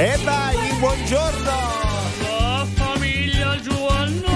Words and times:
E 0.00 0.16
vai, 0.22 0.56
buongiorno! 0.78 1.50
La 2.22 2.64
famiglia 2.72 3.60
Giovanna. 3.60 4.28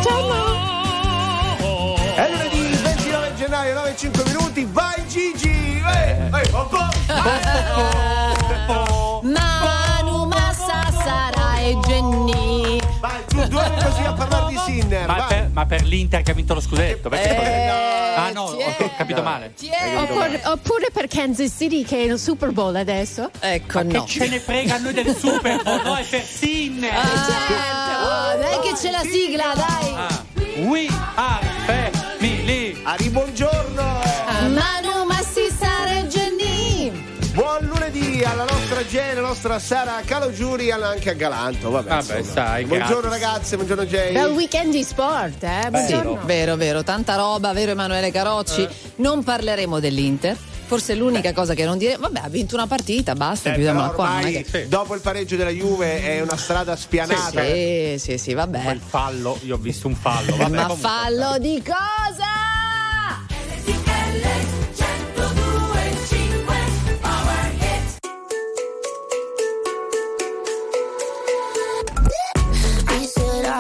È 2.17 2.29
lunedì 2.29 2.77
29 2.83 3.35
gennaio, 3.37 3.75
9 3.75 3.91
e 3.91 3.97
5 3.97 4.25
minuti, 4.25 4.69
vai 4.73 5.07
Gigi! 5.07 5.81
Eh, 5.87 6.31
eh, 6.33 6.51
oh, 6.51 6.69
oh, 6.69 6.91
oh, 7.09 8.12
parlare 14.27 14.53
di 14.53 14.59
Sinner, 14.65 15.07
Ma 15.07 15.25
per, 15.25 15.51
ma 15.53 15.67
per 15.67 15.83
l'Inter 15.85 16.23
che 16.23 16.31
ha 16.31 16.35
vinto 16.35 16.55
lo 16.55 16.61
scudetto. 16.61 17.09
Perché 17.09 17.29
Eh, 17.37 18.15
ah 18.17 18.31
no, 18.33 18.55
ti 18.57 18.63
è- 18.63 18.77
ho 18.85 18.91
capito 18.97 19.23
male. 19.23 19.53
Ti 19.57 19.69
è- 19.69 19.97
Oppure, 19.97 20.41
oppure 20.45 20.87
per 20.93 21.07
Kansas 21.09 21.55
City 21.57 21.83
che 21.85 21.97
è 21.97 22.01
il 22.13 22.19
Super 22.19 22.51
Bowl 22.53 22.75
adesso. 22.77 23.31
Ecco, 23.41 23.79
Che 23.79 23.85
no. 23.85 24.05
ce 24.07 24.29
ne 24.29 24.39
frega 24.41 24.75
a 24.75 24.79
noi 24.79 24.93
del 24.93 25.15
Super 25.17 25.63
Bowl, 25.63 25.81
no? 25.85 25.97
È 25.97 26.05
per 26.05 26.23
Sinner. 26.23 26.91
Ah, 26.95 28.37
dai 28.39 28.59
che 28.61 28.73
c'è 28.75 28.91
la 28.91 29.03
sigla, 29.03 29.53
dai. 29.55 29.95
Ah, 29.95 30.25
we 30.67 30.87
are 31.15 31.47
family. 31.67 32.81
Ari, 32.85 33.09
nostra 39.49 39.59
Sara 39.59 40.01
Calogiuri, 40.05 40.71
alla- 40.71 40.91
anche 40.91 41.11
a 41.11 41.15
Galanto. 41.15 41.71
Vabbè, 41.71 41.89
Vabbè, 41.89 42.23
sai, 42.23 42.65
Buongiorno 42.65 43.01
gratis. 43.09 43.21
ragazze, 43.21 43.57
buongiorno 43.57 43.85
Jane. 43.87 44.13
Bel 44.13 44.31
weekend 44.31 44.71
di 44.73 44.85
sport, 44.85 45.43
eh? 45.43 45.67
Buongiorno. 45.69 46.21
Vero, 46.25 46.55
vero, 46.55 46.85
tanta 46.85 47.17
roba, 47.17 47.53
vero 47.53 47.73
Emanuele 47.73 48.13
Carocci. 48.13 48.67
Non 48.97 49.25
parleremo 49.25 49.81
dell'Inter. 49.81 50.37
Forse 50.65 50.95
l'unica 50.95 51.33
cosa 51.33 51.55
che 51.55 51.65
non 51.65 51.77
dire, 51.77 51.97
vabbè, 51.99 52.21
ha 52.23 52.29
vinto 52.29 52.55
una 52.55 52.69
partita, 52.69 53.15
basta, 53.15 53.51
Eh, 53.51 53.55
chiudiamola 53.55 53.89
però 53.91 53.97
qua. 53.97 54.21
che- 54.23 54.47
Sì. 54.49 54.69
dopo 54.69 54.95
il 54.95 55.01
pareggio 55.01 55.35
della 55.37 55.51
Juve 55.51 56.03
è 56.03 56.21
una 56.21 56.37
strada 56.37 56.77
spianata. 56.77 57.43
Sì, 57.45 57.97
sì, 57.99 58.19
sì, 58.19 58.35
vabbè. 58.35 58.63
Quel 58.63 58.81
fallo, 58.81 59.39
io 59.43 59.57
ho 59.57 59.59
visto 59.59 59.89
un 59.89 59.97
fallo. 59.97 60.37
Vabbè, 60.37 60.55
Ma 60.55 60.67
comunque. 60.67 60.89
fallo 60.89 61.39
di 61.39 61.61
cosa? 61.67 62.31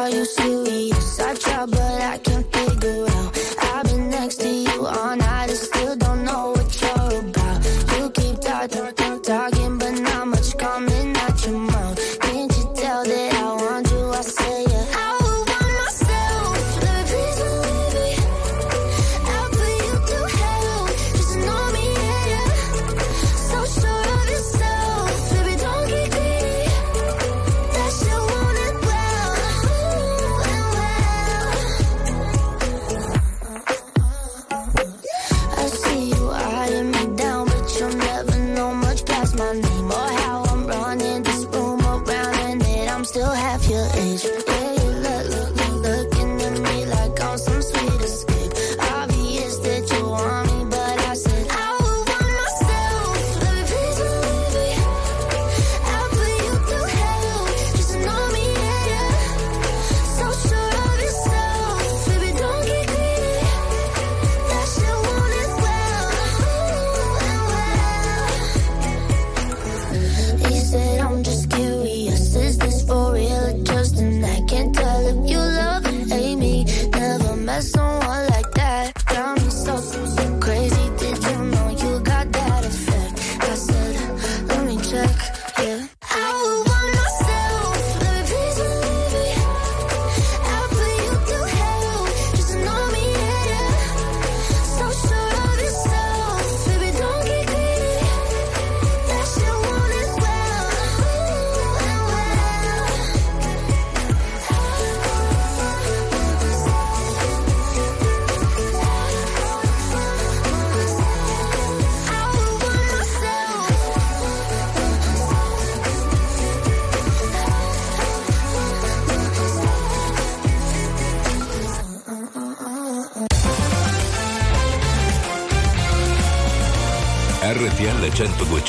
Said, 0.03 0.14
Are 0.14 0.17
you 0.17 0.25
serious? 0.25 0.61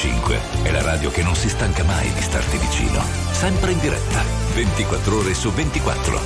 1025 0.04 0.64
è 0.64 0.72
la 0.72 0.82
radio 0.82 1.10
che 1.12 1.24
non 1.24 1.34
si 1.34 1.48
stanca 1.48 1.84
mai 1.86 2.12
di 2.12 2.22
starti 2.22 2.58
vicino. 2.58 3.02
Sempre 3.32 3.72
in 3.72 3.80
diretta, 3.80 4.22
24 4.54 5.18
ore 5.18 5.34
su 5.34 5.50
24. 5.50 6.18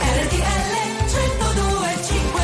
RTL 0.00 0.70
1025 1.04 2.40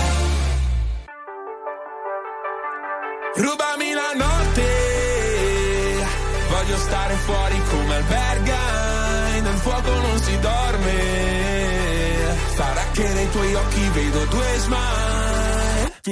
Rubami 3.37 3.93
la 3.93 4.13
notte, 4.17 4.65
voglio 6.51 6.77
stare 6.77 7.15
fuori 7.15 7.63
come 7.71 7.95
albergai, 7.95 9.41
nel 9.41 9.57
fuoco 9.57 9.91
non 9.91 10.19
si 10.21 10.39
dorme, 10.39 12.37
sarà 12.55 12.83
che 12.93 13.09
nei 13.09 13.31
tuoi 13.31 13.55
occhi 13.55 13.89
vedo 13.95 14.26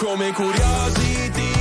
Come 0.00 0.32
curiosity. 0.32 1.52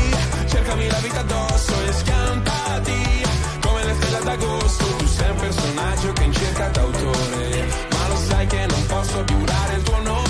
Cercami 0.47 0.87
la 0.87 0.99
vita 0.99 1.19
addosso 1.19 1.73
e 1.85 1.91
schiantati. 1.91 3.23
Come 3.59 3.83
le 3.83 3.93
stelle 3.95 4.23
d'agosto 4.23 4.85
Tu 4.95 5.05
sei 5.07 5.29
un 5.29 5.35
personaggio 5.35 6.13
che 6.13 6.23
in 6.23 6.33
cerca 6.33 6.69
d'autore. 6.69 7.67
Ma 7.89 8.07
lo 8.07 8.15
sai 8.15 8.47
che 8.47 8.65
non 8.65 8.85
posso 8.85 9.23
più 9.25 9.43
dare 9.43 9.75
il 9.75 9.83
tuo 9.83 9.99
nome 10.03 10.28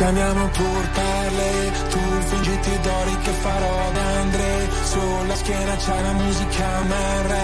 Ci 0.00 0.06
amiamo 0.06 0.48
pur 0.48 0.88
perle, 0.94 1.72
tu 1.90 1.98
fingiti 2.28 2.80
d'ori 2.80 3.16
che 3.18 3.32
farò 3.32 3.90
da 3.92 4.02
Andre. 4.20 4.68
Sulla 4.84 5.36
schiena 5.36 5.76
c'è 5.76 6.00
la 6.00 6.12
musica 6.12 6.80
MR, 6.84 7.34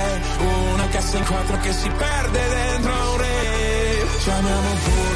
una 0.72 0.88
cassa 0.88 1.18
in 1.18 1.24
quattro 1.26 1.58
che 1.58 1.72
si 1.74 1.90
perde 1.90 2.40
dentro 2.48 2.92
a 2.94 3.10
un 3.10 3.16
re. 3.18 4.06
Ci 4.20 4.30
pur 4.30 5.15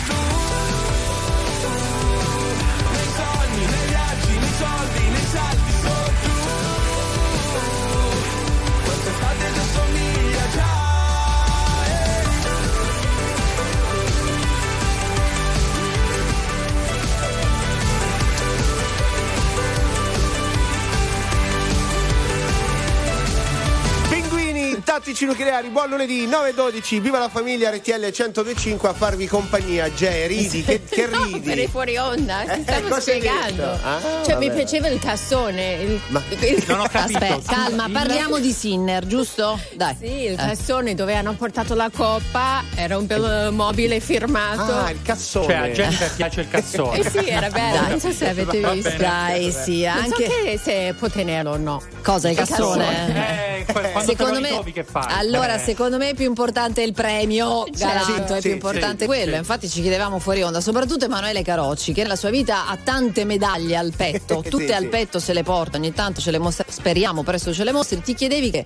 tattici 25.01 25.25
nucleari, 25.25 25.69
buon 25.69 25.89
lunedì 25.89 26.27
9.12, 26.27 26.99
viva 27.01 27.17
la 27.17 27.27
famiglia 27.27 27.71
RTL 27.71 28.11
1025 28.11 28.87
a 28.89 28.93
farvi 28.93 29.25
compagnia. 29.25 29.91
Ge, 29.91 30.27
ridi, 30.27 30.63
che, 30.63 30.83
che 30.87 31.07
No, 31.07 31.23
ridi? 31.23 31.39
per 31.39 31.57
i 31.57 31.65
fuori 31.67 31.97
onda, 31.97 32.43
ti 32.45 32.59
Eh, 32.59 32.61
stavo 32.61 32.93
hai 32.95 33.01
spiegando. 33.01 33.63
Ah, 33.81 33.99
cioè, 34.23 34.35
mi 34.35 34.47
vabbè. 34.47 34.57
piaceva 34.59 34.87
il 34.89 34.99
cassone. 34.99 35.73
Il, 35.73 36.01
Ma- 36.09 36.21
il- 36.29 36.63
Non 36.67 36.81
ho 36.81 36.87
capito. 36.87 37.17
Aspetta, 37.17 37.51
calma, 37.51 37.89
parliamo 37.91 38.37
di 38.37 38.51
Sinner, 38.51 39.07
giusto? 39.07 39.59
Dai. 39.73 39.95
Sì, 39.99 40.05
il 40.25 40.33
Eh. 40.33 40.35
cassone 40.35 40.93
dove 40.93 41.15
hanno 41.15 41.33
portato 41.33 41.73
la 41.73 41.89
coppa, 41.91 42.63
era 42.75 42.95
un 42.95 43.07
bel 43.07 43.49
mobile 43.51 43.99
firmato. 43.99 44.71
Ah, 44.71 44.91
il 44.91 45.01
cassone. 45.01 45.45
Cioè, 45.47 45.55
a 45.55 45.67
Jennifer 45.69 46.13
piace 46.15 46.41
il 46.41 46.47
cassone. 46.47 46.99
Eh 46.99 47.09
sì, 47.09 47.27
era 47.27 47.49
bello, 47.49 47.87
non 47.87 47.99
so 47.99 48.11
se 48.11 48.29
avete 48.29 48.59
Va 48.61 48.71
visto. 48.73 48.89
bene. 48.89 49.03
Dai, 49.03 49.51
sì, 49.51 49.81
Non 49.83 49.97
anche. 49.97 50.25
so 50.25 50.43
che 50.43 50.59
se 50.61 50.93
può 50.95 51.07
tenerlo 51.09 51.51
o 51.53 51.57
no. 51.57 51.81
Cosa, 52.03 52.29
il 52.29 52.37
Il 52.37 52.45
cassone? 52.45 52.85
cassone. 52.85 53.49
Eh, 53.57 53.65
quando 53.71 53.99
te 53.99 54.05
Secondo 54.05 54.39
lo 54.39 54.63
me, 54.63 54.71
che 54.71 54.83
fai? 54.91 55.05
allora, 55.17 55.55
Eh. 55.55 55.59
secondo 55.59 55.97
me 55.97 56.09
è 56.09 56.13
più 56.13 56.25
importante 56.25 56.81
il 56.83 56.93
premio 56.93 57.63
Galanto, 57.71 58.27
Sì, 58.27 58.33
è 58.33 58.35
sì, 58.35 58.41
più 58.41 58.51
importante 58.51 58.99
sì, 59.01 59.05
quello. 59.07 59.31
sì. 59.31 59.37
Infatti 59.37 59.69
ci 59.69 59.81
chiedevamo 59.81 60.19
fuori 60.19 60.43
onda, 60.43 60.61
soprattutto 60.61 61.05
Emanuele 61.05 61.41
Carocci, 61.41 61.93
che 61.93 62.03
nella 62.03 62.15
sua 62.15 62.29
vita 62.29 62.67
ha 62.67 62.77
tante 62.83 63.23
medaglie 63.25 63.75
al 63.77 63.93
petto, 63.95 64.41
Sì, 64.43 64.49
tutte 64.49 64.73
al 64.75 64.83
sì. 64.83 64.87
petto 64.89 65.19
se 65.19 65.33
le 65.33 65.41
porta, 65.43 65.77
ogni 65.77 65.93
tanto 65.93 66.21
ce 66.21 66.29
le 66.31 66.37
mostra, 66.37 66.65
speriamo 66.67 67.23
presto 67.23 67.51
ce 67.53 67.63
le 67.63 67.71
mostri. 67.71 68.01
Ti 68.01 68.13
chiedevi 68.13 68.51
che 68.51 68.65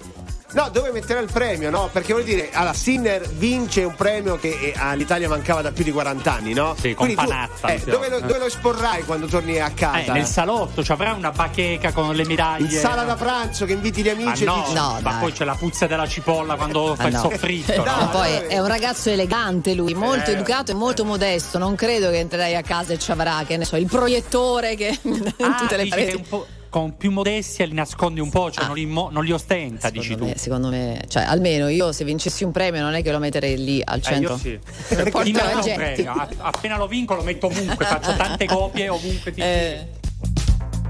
No, 0.55 0.69
dove 0.71 0.91
metterà 0.91 1.19
il 1.19 1.29
premio, 1.31 1.69
no? 1.69 1.89
Perché 1.91 2.13
vuol 2.13 2.23
dire, 2.25 2.49
allora, 2.53 2.73
Sinner 2.73 3.27
vince 3.27 3.83
un 3.83 3.93
premio 3.93 4.37
che 4.37 4.57
eh, 4.73 4.73
all'Italia 4.77 5.27
mancava 5.27 5.61
da 5.61 5.71
più 5.71 5.83
di 5.83 5.91
40 5.91 6.33
anni, 6.33 6.53
no? 6.53 6.73
Sì, 6.79 6.93
con 6.93 7.05
Quindi 7.07 7.15
tu, 7.15 7.27
Panazza, 7.27 7.67
eh, 7.67 7.79
sì. 7.79 7.89
dove, 7.89 8.07
lo, 8.09 8.19
dove 8.21 8.37
lo 8.39 8.45
esporrai 8.45 9.03
quando 9.03 9.25
torni 9.27 9.59
a 9.59 9.67
Eh, 9.67 9.73
casa? 9.73 10.13
nel 10.13 10.25
salotto 10.25 10.81
ci 10.81 10.91
avrà 10.93 11.11
una 11.11 11.31
bacheca 11.31 11.91
con 11.91 12.15
le 12.15 12.25
medaglie. 12.25 12.73
In 12.73 12.79
sala 12.79 13.03
da 13.03 13.15
pranzo 13.15 13.65
che 13.65 13.73
inviti 13.73 14.01
gli 14.01 14.05
Ma 14.05 14.11
amici 14.13 14.43
e 14.43 14.45
no, 14.45 14.61
dici... 14.63 14.73
No, 14.73 14.97
ma 15.01 15.11
dai. 15.11 15.19
poi 15.19 15.31
c'è 15.33 15.43
la 15.43 15.55
puzza 15.55 15.87
della 15.87 16.07
cipolla 16.07 16.55
quando 16.55 16.95
fa 16.95 17.07
il 17.07 17.13
no. 17.13 17.19
soffritto. 17.21 17.73
No, 17.83 17.83
no? 17.83 17.97
Ma 17.97 18.07
poi 18.07 18.31
è 18.47 18.59
un 18.59 18.67
ragazzo 18.67 19.09
elegante 19.09 19.73
lui, 19.73 19.93
molto 19.93 20.29
Eh. 20.29 20.33
educato 20.35 20.71
e 20.71 20.73
molto 20.73 21.03
modesto. 21.03 21.57
Non 21.57 21.75
credo 21.75 22.09
che 22.11 22.19
entrerai 22.19 22.55
a 22.55 22.61
casa 22.61 22.93
e 22.93 22.97
ci 22.99 23.11
avrà, 23.11 23.43
che 23.45 23.57
ne 23.57 23.65
so, 23.65 23.75
il 23.75 23.87
proiettore 23.87 24.75
che 24.75 24.97
Ah, 25.41 25.55
tutte 25.57 25.75
le 25.75 25.83
dici 25.83 25.95
che 25.95 26.01
pareti. 26.05 26.15
un 26.15 26.27
po' 26.29 26.47
con 26.75 26.97
più 26.97 27.09
modestia 27.09 27.65
li 27.65 27.71
nascondi 27.73 28.19
un 28.19 28.29
po', 28.29 28.51
cioè 28.51 28.65
Ah. 28.65 28.67
non, 28.67 28.75
li 28.75 28.85
mo- 28.85 29.07
non 29.09 29.23
li 29.23 29.31
ostenta, 29.31 29.89
dici 29.89 30.07
Secondo 30.09 30.25
tu. 30.25 30.29
me, 30.31 30.37
secondo 30.37 30.67
me, 30.67 31.01
cioè 31.07 31.23
almeno 31.23 31.69
io 31.69 31.93
se 31.93 32.03
vincessi 32.03 32.43
un 32.43 32.51
premio 32.51 32.81
non 32.81 32.93
è 32.95 33.01
che 33.01 33.13
lo 33.13 33.19
metterei 33.19 33.57
lì 33.63 33.81
al 33.81 33.99
Eh, 33.99 34.01
centro. 34.01 34.33
io 34.33 34.37
sì. 34.37 34.59
Premio? 35.09 36.11
A- 36.11 36.27
Appena 36.39 36.75
lo 36.75 36.87
vinco 36.87 37.15
lo 37.15 37.23
metto 37.23 37.45
ovunque, 37.45 37.85
faccio 37.85 38.13
tante 38.17 38.45
copie 38.45 38.89
ovunque 38.89 39.31
ti 39.31 39.39
Eh, 39.39 39.87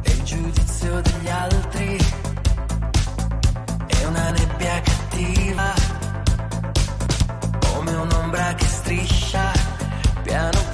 E 0.02 0.10
il 0.12 0.24
giudizio 0.24 1.02
degli 1.02 1.30
altri 1.30 1.98
è 3.86 4.06
una 4.06 4.32
nebbia 4.32 4.82
cattiva, 4.82 5.72
come 7.74 7.92
un'ombra 7.94 8.56
che 8.56 8.66
striscia 8.66 9.52
piano 10.24 10.65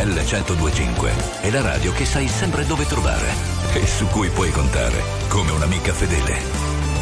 RTL 0.00 0.12
1025 0.12 1.12
è 1.42 1.50
la 1.50 1.60
radio 1.60 1.92
che 1.92 2.06
sai 2.06 2.26
sempre 2.26 2.64
dove 2.64 2.86
trovare 2.86 3.28
e 3.74 3.86
su 3.86 4.06
cui 4.06 4.30
puoi 4.30 4.50
contare 4.50 5.02
come 5.28 5.50
un'amica 5.50 5.92
fedele. 5.92 6.38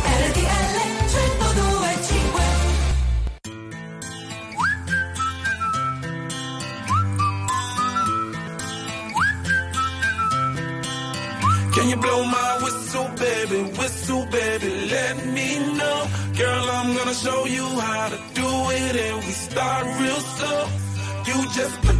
RTL 0.02 0.74
1025 1.06 2.42
Can 11.70 11.88
you 11.88 11.96
blow 11.98 12.24
my 12.24 12.58
whistle, 12.62 13.08
baby? 13.16 13.62
Whistle, 13.78 14.26
baby, 14.26 14.88
let 14.90 15.24
me 15.26 15.58
know. 15.76 16.08
Girl, 16.34 16.68
I'm 16.68 16.96
gonna 16.96 17.14
show 17.14 17.46
you 17.46 17.64
how 17.78 18.08
to 18.08 18.18
do 18.34 18.70
it, 18.72 18.96
and 18.96 19.24
we 19.24 19.32
start 19.32 19.86
real 20.00 20.20
slow. 20.34 20.66
You 21.26 21.46
just 21.52 21.97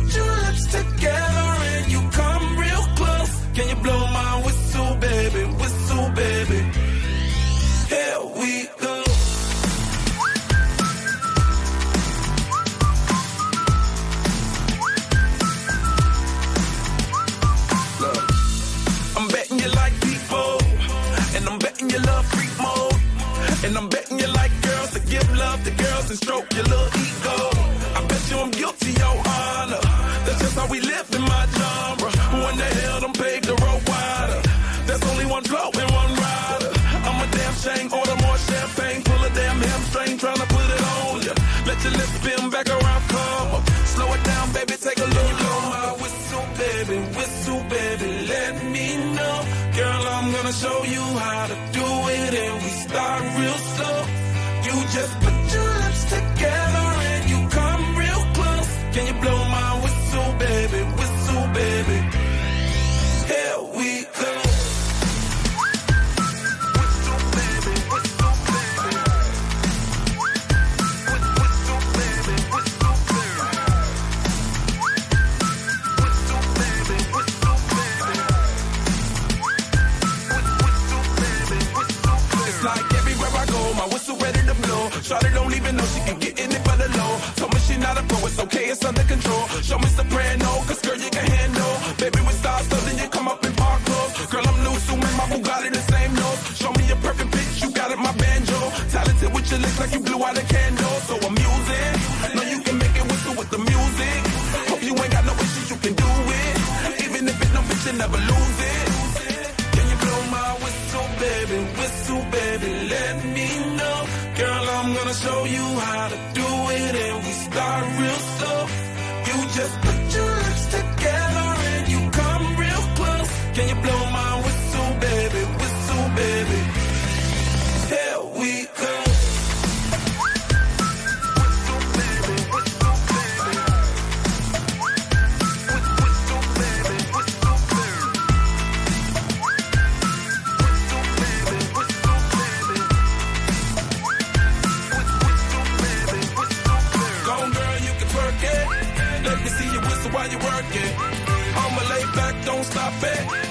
don't 153.00 153.48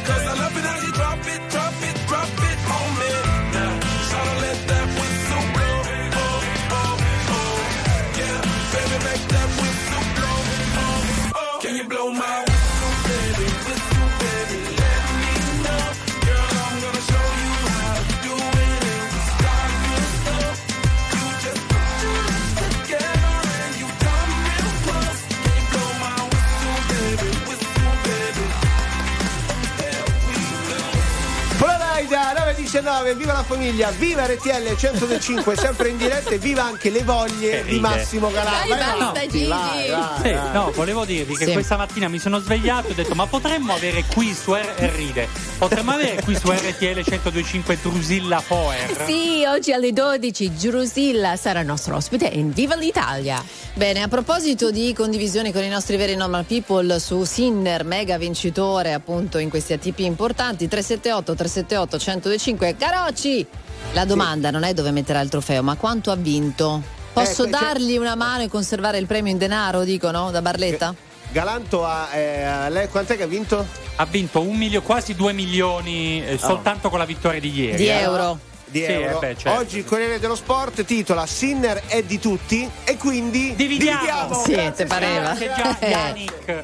919, 32.88 33.15
viva 33.15 33.34
la 33.34 33.44
famiglia, 33.44 33.91
viva 33.91 34.25
RTL 34.25 34.75
105, 34.77 35.58
sempre 35.58 35.89
in 35.89 35.98
diretta 35.98 36.29
e 36.29 36.38
viva 36.38 36.63
anche 36.63 36.89
le 36.89 37.03
voglie 37.03 37.50
Che 37.58 37.63
di 37.63 37.70
ride. 37.72 37.79
Massimo 37.82 38.32
Galanti. 38.32 38.70
Dai, 38.70 38.70
Vai 38.70 38.79
basta, 38.79 39.03
avanti, 39.10 39.27
Gigi. 39.29 39.48
vai, 39.48 39.89
vai, 39.89 40.22
Sì, 40.22 40.32
vai. 40.32 40.51
no, 40.53 40.72
volevo 40.74 41.03
dirvi 41.03 41.36
che 41.36 41.46
Sì. 41.48 41.51
questa 41.51 41.75
mattina 41.75 42.08
mi 42.08 42.17
sono 42.17 42.39
svegliato 42.39 42.88
e 42.88 42.91
ho 42.91 42.96
detto 42.96 43.13
ma 43.13 43.25
potremmo 43.27 43.74
avere 43.74 44.06
qui 44.13 44.34
su 44.34 44.53
R- 44.53 44.74
ride, 44.96 45.27
potremmo 45.58 45.91
avere 45.91 46.22
qui 46.24 46.34
su 46.38 46.50
RTL 46.50 47.03
1025 47.06 47.77
Drusilla 47.82 48.41
Poer. 48.48 49.03
Sì, 49.06 49.44
oggi 49.46 49.74
alle 49.74 49.91
12 49.91 50.53
Drusilla 50.53 51.36
sarà 51.36 51.63
nostro 51.63 51.98
ospite 51.98 52.27
in 52.27 52.51
Viva 52.53 52.75
l'Italia. 52.75 53.44
Bene, 53.74 54.01
a 54.01 54.08
proposito 54.08 54.72
di 54.72 54.94
condivisione 54.94 55.51
con 55.51 55.62
i 55.62 55.70
nostri 55.70 55.98
veri 55.98 56.15
normal 56.15 56.46
people 56.46 57.00
su 57.00 57.25
Sinner, 57.25 57.84
mega 57.84 58.17
vincitore 58.17 58.94
appunto 58.94 59.38
in 59.39 59.50
questi 59.50 59.74
ATP 59.74 60.00
importanti, 60.00 60.67
378 60.70 61.36
378 61.36 61.98
1025 61.98 62.75
Carocci! 62.77 63.46
La 63.93 64.05
domanda 64.05 64.51
non 64.51 64.63
è 64.63 64.74
dove 64.74 64.91
metterà 64.91 65.22
il 65.22 65.29
trofeo, 65.29 65.63
ma 65.63 65.75
quanto 65.75 66.12
ha 66.12 66.15
vinto? 66.15 66.81
Posso 67.13 67.46
Eh, 67.46 67.50
c'è- 67.50 67.60
dargli 67.60 67.98
una 67.98 68.15
mano 68.15 68.43
e 68.43 68.48
conservare 68.50 68.98
il 69.00 69.05
premio 69.07 69.31
in 69.31 69.38
denaro, 69.38 69.84
dicono, 69.84 70.29
da 70.31 70.41
Barletta? 70.41 70.93
Galanto 71.31 71.86
ha. 71.86 72.10
eh, 72.13 72.69
lei 72.69 72.88
quant'è 72.89 73.17
che 73.17 73.24
ha 73.24 73.27
vinto? 73.27 73.65
Ha 73.96 74.05
vinto 74.05 74.41
un 74.41 74.55
milio- 74.55 74.81
quasi 74.81 75.15
2 75.15 75.34
milioni 75.34 76.25
eh, 76.25 76.38
soltanto 76.38 76.89
con 76.89 77.00
la 77.00 77.05
vittoria 77.05 77.39
di 77.39 77.51
ieri. 77.51 77.75
Di 77.77 77.88
eh. 77.88 78.00
euro. 78.01 78.39
Di 78.65 78.79
Sì, 78.84 78.91
euro. 78.91 79.15
eh 79.17 79.19
beh, 79.19 79.38
certo. 79.38 79.60
Oggi 79.60 79.77
il 79.79 79.86
Corriere 79.86 80.19
dello 80.19 80.36
Sport 80.36 80.84
titola 80.86 81.25
Sinner 81.25 81.84
è 81.88 82.03
di 82.03 82.19
tutti 82.19 82.69
e 82.84 82.98
quindi 82.98 83.55
Dividiamo. 83.55 84.43
Sì, 84.43 84.51
Grazie, 84.51 84.72
te 84.74 84.86
pareva. 84.86 85.34
Grazie 85.34 85.88
Yannick. 85.89 86.63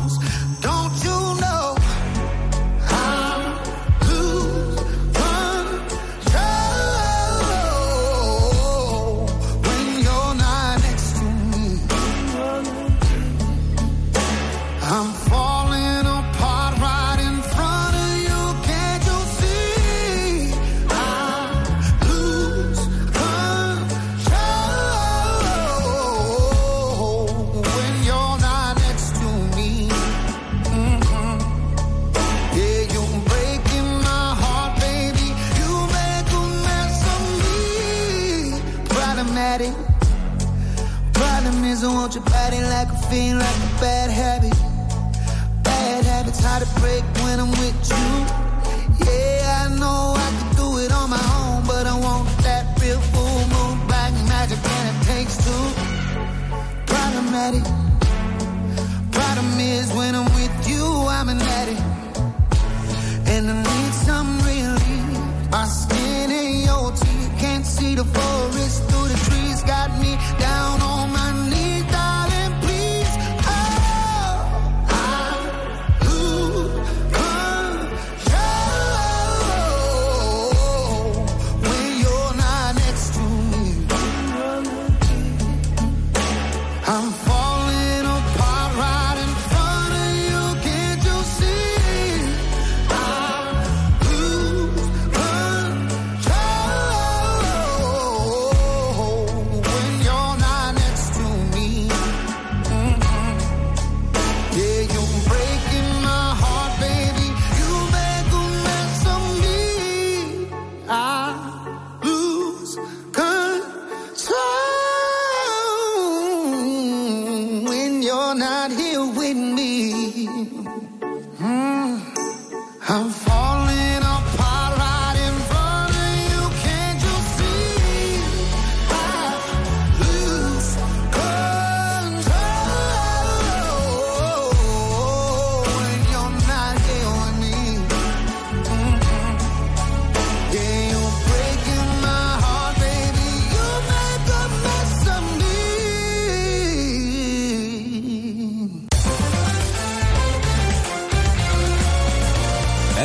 Living 43.11 43.39
like 43.39 43.57
a 43.57 43.81
bad 43.81 44.09
habit. 44.09 44.55
Bad 45.63 46.05
habits 46.05 46.39
hard 46.39 46.63
to 46.63 46.79
break 46.79 47.03
when 47.23 47.41
I'm 47.41 47.51
with 47.51 47.75
you. 47.91 48.07
Yeah, 49.05 49.65
I 49.65 49.75
know 49.75 50.15
I 50.15 50.29
can 50.39 50.55
do 50.55 50.77
it 50.79 50.93
on 50.93 51.09
my 51.09 51.25
own, 51.35 51.67
but 51.67 51.87
I 51.87 51.99
want 51.99 52.29
that 52.47 52.79
real 52.79 53.01
full 53.11 53.39
moon, 53.51 53.85
black 53.87 54.13
magic, 54.31 54.59
and 54.63 54.85
it 54.95 54.99
takes 55.11 55.35
two. 55.43 55.65
Problematic. 56.87 57.63
Problem 59.11 59.59
is 59.59 59.91
when 59.91 60.15
I'm 60.15 60.31
with 60.33 60.55
you, 60.69 60.85
I'm 61.09 61.27
an 61.27 61.41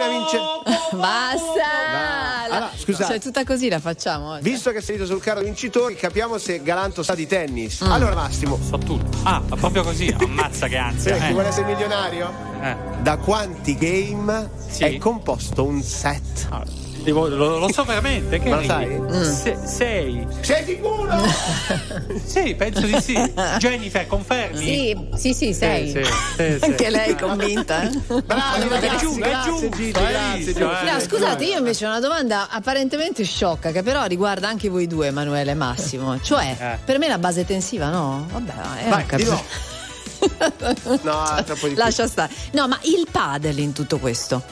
Appena 0.00 0.18
vince. 0.18 0.38
Basta! 0.96 2.44
Allora, 2.50 2.70
scusate. 2.76 3.12
Cioè, 3.12 3.20
tutta 3.20 3.44
così 3.44 3.68
la 3.68 3.78
facciamo. 3.78 4.32
oggi. 4.32 4.42
Visto 4.50 4.70
che 4.72 4.78
è 4.78 4.80
salito 4.80 5.06
sul 5.06 5.20
carro 5.20 5.40
vincitori, 5.40 5.94
capiamo 5.94 6.38
se 6.38 6.62
Galanto 6.62 7.02
sa 7.02 7.14
di 7.14 7.26
tennis. 7.26 7.82
Mm. 7.84 7.92
Allora, 7.92 8.14
Massimo, 8.14 8.58
So 8.60 8.78
tutto. 8.78 9.18
Ah, 9.22 9.42
ma 9.46 9.56
proprio 9.56 9.82
così. 9.82 10.14
Ammazza 10.18 10.66
che 10.66 10.76
ansia. 10.76 11.16
eh, 11.16 11.18
chi 11.18 11.26
eh. 11.26 11.32
vuole 11.32 11.48
essere 11.48 11.66
milionario? 11.66 12.32
Eh. 12.60 12.76
Da 13.02 13.16
quanti 13.18 13.76
game 13.76 14.50
Sì. 14.68 14.84
è 14.84 14.98
composto 14.98 15.64
un 15.64 15.82
set? 15.82 16.46
Ah, 16.50 16.62
devo- 16.64 16.79
lo, 17.04 17.58
lo 17.58 17.72
so 17.72 17.84
veramente. 17.84 18.38
Che 18.38 18.48
Ma 18.48 18.56
lo 18.56 18.62
sai? 18.64 18.86
Mm. 18.88 19.22
Se- 19.22 19.58
sei. 19.64 20.26
Sei 20.40 20.64
sicuro? 20.64 21.08
Sì, 22.24 22.54
penso 22.54 22.80
di 22.86 23.00
sì. 23.00 23.14
Jennifer, 23.58 24.06
confermi? 24.06 24.58
Sì, 24.58 24.96
sì, 25.16 25.34
sì, 25.34 25.52
sei. 25.54 25.90
Sì, 25.90 26.04
sì, 26.04 26.10
sì, 26.36 26.58
sì. 26.58 26.64
Anche 26.64 26.90
lei 26.90 27.16
convinta? 27.16 27.82
eh? 27.82 27.90
Bravi 28.24 28.62
È 28.62 28.68
ragazzi, 28.68 28.98
giusto, 28.98 29.24
è 29.24 29.28
grazie 29.28 29.50
giusto, 29.50 29.68
Gigi, 29.76 29.98
hai 29.98 30.12
grazie 30.12 30.36
visto, 30.36 30.52
Gigi. 30.52 30.86
eh? 30.86 30.92
No, 30.92 31.00
scusate, 31.00 31.44
io 31.44 31.58
invece 31.58 31.86
ho 31.86 31.88
una 31.88 32.00
domanda 32.00 32.48
apparentemente 32.50 33.24
sciocca 33.24 33.72
che 33.72 33.82
però 33.82 34.04
riguarda 34.04 34.48
anche 34.48 34.68
voi 34.68 34.86
due, 34.86 35.08
Emanuele 35.08 35.50
e 35.52 35.54
Massimo. 35.54 36.20
Cioè, 36.20 36.56
Eh. 36.58 36.78
per 36.84 36.98
me 36.98 37.08
la 37.08 37.18
base 37.18 37.44
tensiva, 37.44 37.88
no? 37.88 38.26
Vabbè, 38.30 38.52
eh, 38.84 38.88
Vai, 38.88 39.04
no. 39.24 39.42
No, 41.02 41.34
è 41.36 41.44
troppo 41.44 41.66
difficile. 41.66 41.74
Lascia 41.76 42.06
stare. 42.06 42.32
No, 42.52 42.68
ma 42.68 42.78
il 42.82 43.06
padel 43.10 43.58
in 43.58 43.72
tutto 43.72 43.98
questo. 43.98 44.42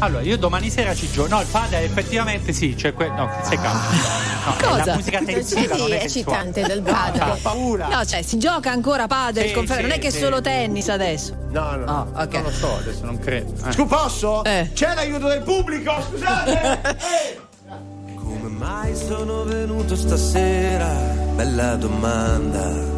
Allora, 0.00 0.22
io 0.22 0.36
domani 0.38 0.70
sera 0.70 0.94
ci 0.94 1.10
gioco. 1.10 1.28
No, 1.28 1.40
il 1.40 1.46
padre 1.50 1.82
effettivamente 1.82 2.52
sì, 2.52 2.74
c'è 2.74 2.94
que- 2.94 3.08
No, 3.08 3.28
sei 3.42 3.56
calmo. 3.58 3.80
No, 3.80 4.54
è 4.56 4.62
Cosa? 4.62 4.84
la 4.84 4.94
musica 4.94 5.20
tensiva, 5.24 5.76
non 5.76 5.86
Sì, 5.86 5.92
è 5.92 5.98
è 5.98 6.04
eccitante 6.04 6.62
del 6.62 6.78
Ho 6.78 6.82
padre. 6.90 7.38
paura. 7.42 7.88
No, 7.88 8.04
cioè, 8.04 8.22
si 8.22 8.38
gioca 8.38 8.70
ancora 8.70 9.06
padel, 9.08 9.48
Sì, 9.48 9.52
confer- 9.54 9.80
sì, 9.80 9.82
non 9.86 9.90
è 9.96 9.98
che 9.98 10.06
è 10.08 10.10
sì. 10.10 10.18
solo 10.20 10.40
tennis 10.40 10.88
adesso. 10.88 11.36
No, 11.50 11.74
no. 11.74 12.10
Oh, 12.14 12.20
ok. 12.22 12.32
Non 12.34 12.42
lo 12.44 12.50
so, 12.52 12.76
adesso 12.76 13.04
non 13.04 13.18
credo. 13.18 13.52
Eh. 13.66 13.72
Scu- 13.72 13.86
posso? 13.88 14.44
Eh. 14.44 14.70
C'è 14.72 14.94
l'aiuto 14.94 15.26
del 15.28 15.42
pubblico, 15.42 15.92
scusate! 16.08 16.80
Eh. 16.94 17.40
Come 18.14 18.48
mai 18.50 18.94
sono 18.94 19.42
venuto 19.44 19.96
stasera? 19.96 20.86
Bella 21.34 21.74
domanda. 21.74 22.97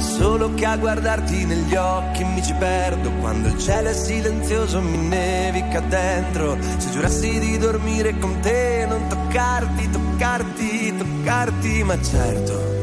Solo 0.00 0.54
che 0.54 0.64
a 0.64 0.76
guardarti 0.76 1.44
negli 1.44 1.74
occhi 1.74 2.24
mi 2.24 2.42
ci 2.42 2.54
perdo 2.54 3.10
quando 3.20 3.48
il 3.48 3.58
cielo 3.58 3.90
è 3.90 3.92
silenzioso 3.92 4.80
mi 4.80 4.96
nevica 4.96 5.80
dentro. 5.80 6.56
Se 6.78 6.90
giurassi 6.90 7.38
di 7.38 7.58
dormire 7.58 8.18
con 8.18 8.40
te, 8.40 8.86
non 8.88 9.06
toccarti, 9.08 9.90
toccarti, 9.90 10.96
toccarti, 10.96 11.82
ma 11.84 12.02
certo. 12.02 12.78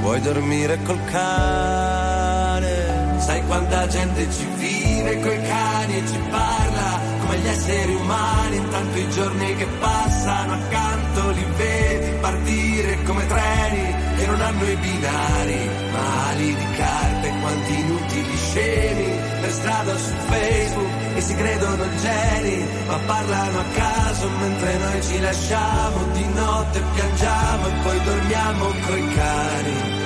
Puoi 0.00 0.20
dormire 0.20 0.78
col 0.82 0.98
cane. 1.10 3.18
Sai 3.18 3.44
quanta 3.46 3.86
gente 3.86 4.30
ci 4.30 4.46
vive 4.56 5.20
coi 5.20 5.42
cani 5.42 5.98
e 5.98 6.06
ci 6.06 6.18
parla 6.30 7.00
come 7.20 7.38
gli 7.38 7.48
esseri 7.48 7.94
umani. 7.94 8.56
Intanto 8.56 8.98
i 8.98 9.10
giorni 9.10 9.54
che 9.56 9.66
passano 9.78 10.54
accanto 10.54 11.30
li 11.30 11.46
vedi 11.56 12.10
partire 12.20 13.02
come 13.02 13.26
treni 13.26 14.05
che 14.16 14.26
non 14.26 14.40
hanno 14.40 14.64
i 14.64 14.76
binari, 14.76 15.70
ma 15.92 16.28
ali 16.28 16.54
di 16.54 16.66
carte. 16.76 17.34
Quanti 17.40 17.78
inutili 17.78 18.36
scemi 18.36 19.20
per 19.40 19.50
strada 19.52 19.96
su 19.96 20.12
Facebook 20.28 20.90
e 21.14 21.20
si 21.20 21.34
credono 21.34 21.84
geni, 22.00 22.66
ma 22.86 22.98
parlano 23.06 23.58
a 23.60 23.64
caso 23.74 24.28
mentre 24.40 24.78
noi 24.78 25.02
ci 25.02 25.20
lasciamo 25.20 26.12
di 26.12 26.26
notte 26.34 26.82
piangiamo 26.94 27.66
e 27.66 27.72
poi 27.82 28.04
dormiamo 28.04 28.64
coi 28.86 29.14
cani 29.14 30.04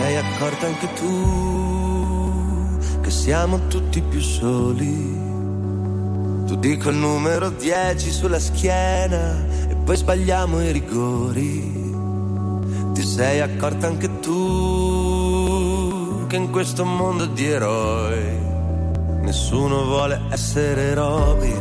sei 0.00 0.16
accorta 0.16 0.66
anche 0.66 0.92
tu 0.94 2.78
che 3.02 3.10
siamo 3.10 3.66
tutti 3.68 4.00
più 4.00 4.20
soli. 4.20 5.18
Tu 6.46 6.56
dico 6.56 6.88
il 6.90 6.96
numero 6.96 7.50
10 7.50 8.10
sulla 8.10 8.38
schiena 8.38 9.44
e 9.68 9.74
poi 9.74 9.96
sbagliamo 9.96 10.62
i 10.62 10.72
rigori. 10.72 11.79
Sei 13.20 13.38
accorta 13.38 13.86
anche 13.86 14.18
tu 14.20 15.44
che 16.26 16.36
in 16.36 16.50
questo 16.50 16.86
mondo 16.86 17.26
di 17.26 17.46
eroi 17.46 18.38
nessuno 19.20 19.84
vuole 19.84 20.22
essere 20.30 20.94
Robin. 20.94 21.58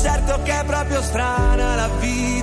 Certo 0.00 0.40
che 0.44 0.60
è 0.60 0.64
proprio 0.64 1.02
strana 1.02 1.49
la 1.49 1.49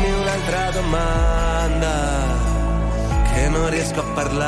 Fammi 0.00 0.12
un'altra 0.12 0.70
domanda 0.70 1.94
che 3.34 3.48
non 3.50 3.68
riesco 3.68 4.00
a 4.00 4.04
parlare. 4.14 4.38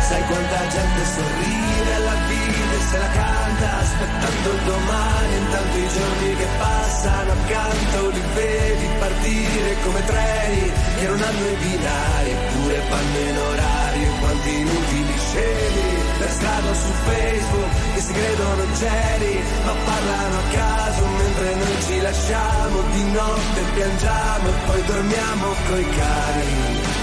Sai 0.00 0.22
quanta 0.24 0.68
gente 0.68 1.04
sorride 1.04 1.94
alla 1.94 2.14
vita 2.26 2.72
e 2.72 2.80
se 2.88 2.98
la 2.98 3.10
canta 3.10 3.78
aspettando 3.80 4.50
il 4.50 4.60
domani, 4.64 5.36
intanto 5.36 5.76
i 5.76 5.88
giorni 5.88 6.36
che 6.36 6.46
passano 6.58 7.32
accanto 7.32 8.08
li 8.08 8.22
vedi 8.32 8.88
partire 8.98 9.76
come 9.84 10.04
treni 10.06 10.72
che 11.00 11.06
non 11.06 11.20
hanno 11.20 11.48
i 11.48 11.56
binari 11.56 12.30
eppure 12.30 12.82
vanno 12.88 13.18
in 13.18 13.36
orario 13.36 14.10
quanti 14.20 14.58
inutili 14.60 15.18
scemi 15.18 16.05
per 16.18 16.30
strada 16.30 16.74
su 16.74 16.90
Facebook 17.04 17.94
che 17.94 18.00
si 18.00 18.12
credono 18.12 18.62
geni 18.72 19.34
ma 19.64 19.72
parlano 19.84 20.36
a 20.38 20.46
caso 20.52 21.06
mentre 21.06 21.54
noi 21.54 21.82
ci 21.86 22.00
lasciamo 22.00 22.80
di 22.92 23.10
notte 23.10 23.60
piangiamo 23.74 24.48
e 24.48 24.52
poi 24.66 24.84
dormiamo 24.84 25.46
coi 25.68 25.88
cari 25.90 26.94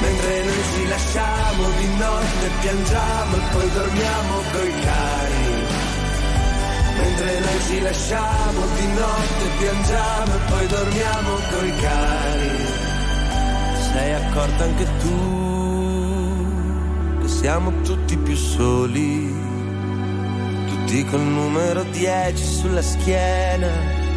mentre 0.00 0.44
noi 0.44 0.62
ci 0.74 0.88
lasciamo 0.88 1.62
di 1.78 1.88
notte 1.96 2.50
piangiamo 2.60 3.36
e 3.36 3.40
poi 3.52 3.70
dormiamo 3.72 4.34
coi 4.52 4.72
cari 4.80 5.84
mentre 6.96 7.40
noi 7.40 7.60
ci 7.66 7.80
lasciamo 7.80 8.66
di 8.76 8.86
notte 8.86 9.44
piangiamo 9.58 10.34
e 10.34 10.38
poi 10.50 10.66
dormiamo 10.66 11.30
coi 11.50 11.76
cari 11.76 12.66
sei 13.92 14.12
accorta 14.14 14.64
anche 14.64 14.86
tu 15.00 15.45
siamo 17.46 17.70
tutti 17.82 18.16
più 18.16 18.34
soli 18.34 19.32
tutti 20.66 21.04
col 21.04 21.20
numero 21.20 21.84
10 21.84 22.44
sulla 22.44 22.82
schiena 22.82 23.68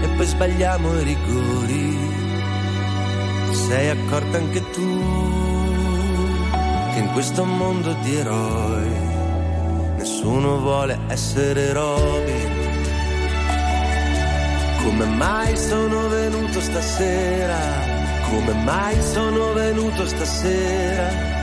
e 0.02 0.08
poi 0.16 0.26
sbagliamo 0.26 1.00
i 1.00 1.04
rigori 1.04 1.98
sei 3.52 3.90
accorta 3.90 4.36
anche 4.36 4.68
tu 4.72 5.00
che 6.92 7.00
in 7.02 7.12
questo 7.14 7.46
mondo 7.46 7.94
di 8.02 8.16
eroi 8.16 8.90
nessuno 9.98 10.58
vuole 10.58 10.98
essere 11.10 11.72
Robin. 11.72 12.50
Come 14.84 15.06
mai 15.06 15.56
sono 15.56 16.08
venuto 16.08 16.60
stasera? 16.60 17.60
Come 18.28 18.54
mai 18.64 19.00
sono 19.04 19.54
venuto 19.54 20.08
stasera? 20.08 21.39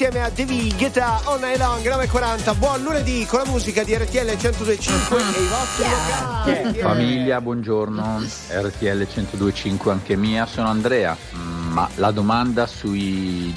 Insieme 0.00 0.24
a 0.24 0.30
Devi 0.30 0.72
Guetta 0.76 1.20
On 1.24 1.40
Night 1.40 1.58
Long 1.58 1.82
9.40 1.82 2.56
buon 2.56 2.82
lunedì 2.82 3.26
con 3.26 3.40
la 3.40 3.50
musica 3.50 3.82
di 3.82 3.96
RTL 3.96 4.26
1025 4.26 5.16
e 5.16 5.22
i 5.22 5.48
vostri 5.48 5.88
locali. 5.90 6.76
Yeah. 6.76 6.88
Famiglia, 6.88 7.40
buongiorno, 7.40 8.22
RTL 8.48 9.06
1025 9.10 9.90
anche 9.90 10.14
mia, 10.14 10.46
sono 10.46 10.68
Andrea, 10.68 11.16
Mm, 11.34 11.72
ma 11.72 11.88
la 11.96 12.12
domanda 12.12 12.68
sui, 12.68 13.52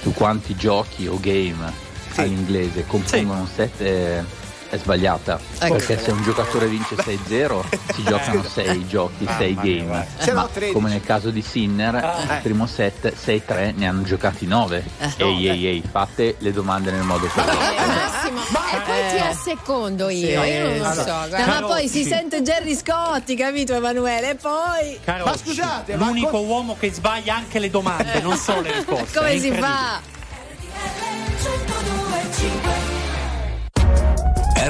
su 0.00 0.12
quanti 0.12 0.54
giochi 0.54 1.08
o 1.08 1.18
game 1.18 1.72
all'inglese 2.14 2.86
compongono 2.86 3.40
un 3.40 3.48
set 3.48 3.82
è, 3.82 4.22
è 4.70 4.76
sbagliata. 4.78 5.38
Ecco. 5.58 5.74
Perché 5.74 5.98
se 6.00 6.10
un 6.12 6.22
giocatore 6.22 6.66
vince 6.68 6.94
6-0 6.94 7.62
si 7.94 8.02
giocano 8.04 8.42
6 8.48 8.86
giochi, 8.88 9.26
6 9.36 9.54
game. 9.56 10.06
L'ho 10.26 10.32
Ma 10.34 10.48
13. 10.52 10.72
come 10.72 10.88
nel 10.88 11.02
caso 11.02 11.30
di 11.30 11.42
Sinner, 11.42 11.94
Ah. 11.96 12.34
il 12.36 12.40
primo 12.42 12.66
set 12.66 13.12
6-3 13.14 13.74
ne 13.76 13.86
hanno 13.88 14.02
giocati 14.02 14.46
9. 14.46 14.82
Eh. 15.00 15.12
Ehi, 15.18 15.48
ehi, 15.48 15.66
ehi, 15.66 15.82
fate 15.90 16.36
le 16.38 16.52
domande 16.52 16.90
nel 16.92 17.02
modo 17.02 17.26
corretto. 17.26 17.58
Massimo, 17.58 18.40
e 18.72 18.80
poi 18.86 19.10
ti 19.12 19.18
assecondo 19.18 20.08
io, 20.08 20.42
io 20.44 20.68
non 20.68 20.78
lo 20.78 20.92
so. 20.94 21.00
No, 21.12 21.28
guarda. 21.28 21.46
ma 21.46 21.60
poi 21.66 21.88
si 21.88 22.04
sente 22.04 22.42
Gerry 22.42 22.76
Scotti, 22.76 23.34
capito 23.34 23.74
Emanuele? 23.74 24.30
E 24.30 24.34
poi 24.36 24.98
Caro 25.04 25.24
Ma 25.24 25.36
scusate, 25.36 25.96
ma 25.96 26.06
l'unico 26.06 26.28
co- 26.30 26.40
uomo 26.40 26.76
che 26.78 26.92
sbaglia 26.92 27.34
anche 27.34 27.58
le 27.58 27.70
domande, 27.70 28.20
non 28.20 28.36
solo 28.36 28.60
le 28.60 28.72
risposte. 28.72 29.18
come 29.18 29.38
si 29.38 29.50
fa? 29.52 30.00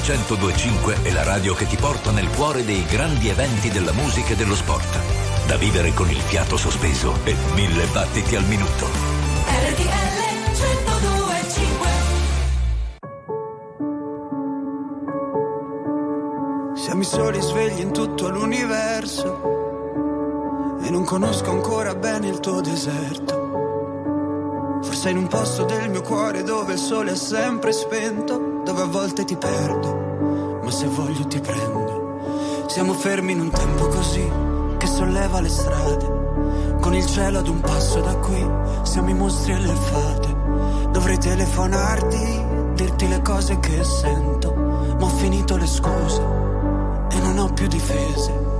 RTL 0.00 0.12
1025 0.12 1.02
è 1.02 1.12
la 1.12 1.22
radio 1.24 1.52
che 1.54 1.66
ti 1.66 1.76
porta 1.76 2.10
nel 2.10 2.28
cuore 2.30 2.64
dei 2.64 2.86
grandi 2.86 3.28
eventi 3.28 3.68
della 3.68 3.92
musica 3.92 4.32
e 4.32 4.36
dello 4.36 4.54
sport. 4.54 4.98
Da 5.46 5.56
vivere 5.56 5.92
con 5.92 6.08
il 6.08 6.16
fiato 6.16 6.56
sospeso 6.56 7.18
e 7.24 7.36
mille 7.54 7.84
battiti 7.92 8.34
al 8.34 8.44
minuto. 8.44 8.86
RTL 9.46 9.90
1025 10.56 11.88
Siamo 16.76 17.00
i 17.02 17.04
soli 17.04 17.40
svegli 17.42 17.80
in 17.80 17.92
tutto 17.92 18.30
l'universo 18.30 19.42
e 20.82 20.88
non 20.88 21.04
conosco 21.04 21.50
ancora 21.50 21.94
bene 21.94 22.28
il 22.28 22.40
tuo 22.40 22.62
deserto. 22.62 23.49
Forse 24.82 25.10
in 25.10 25.18
un 25.18 25.26
posto 25.26 25.64
del 25.64 25.90
mio 25.90 26.02
cuore 26.02 26.42
dove 26.42 26.72
il 26.72 26.78
sole 26.78 27.12
è 27.12 27.16
sempre 27.16 27.72
spento, 27.72 28.62
dove 28.64 28.82
a 28.82 28.86
volte 28.86 29.24
ti 29.24 29.36
perdo, 29.36 30.58
ma 30.62 30.70
se 30.70 30.86
voglio 30.86 31.26
ti 31.26 31.40
prendo. 31.40 32.64
Siamo 32.66 32.92
fermi 32.94 33.32
in 33.32 33.40
un 33.40 33.50
tempo 33.50 33.88
così 33.88 34.30
che 34.78 34.86
solleva 34.86 35.40
le 35.40 35.48
strade, 35.48 36.78
con 36.80 36.94
il 36.94 37.04
cielo 37.06 37.38
ad 37.38 37.48
un 37.48 37.60
passo 37.60 38.00
da 38.00 38.14
qui, 38.16 38.48
siamo 38.82 39.10
i 39.10 39.14
mostri 39.14 39.52
e 39.52 39.58
le 39.58 39.74
fate. 39.74 40.38
Dovrei 40.90 41.18
telefonarti, 41.18 42.44
dirti 42.74 43.08
le 43.08 43.20
cose 43.22 43.58
che 43.60 43.84
sento, 43.84 44.54
ma 44.54 45.04
ho 45.04 45.08
finito 45.08 45.56
le 45.56 45.66
scuse 45.66 46.22
e 47.10 47.20
non 47.20 47.38
ho 47.38 47.52
più 47.52 47.66
difese. 47.66 48.59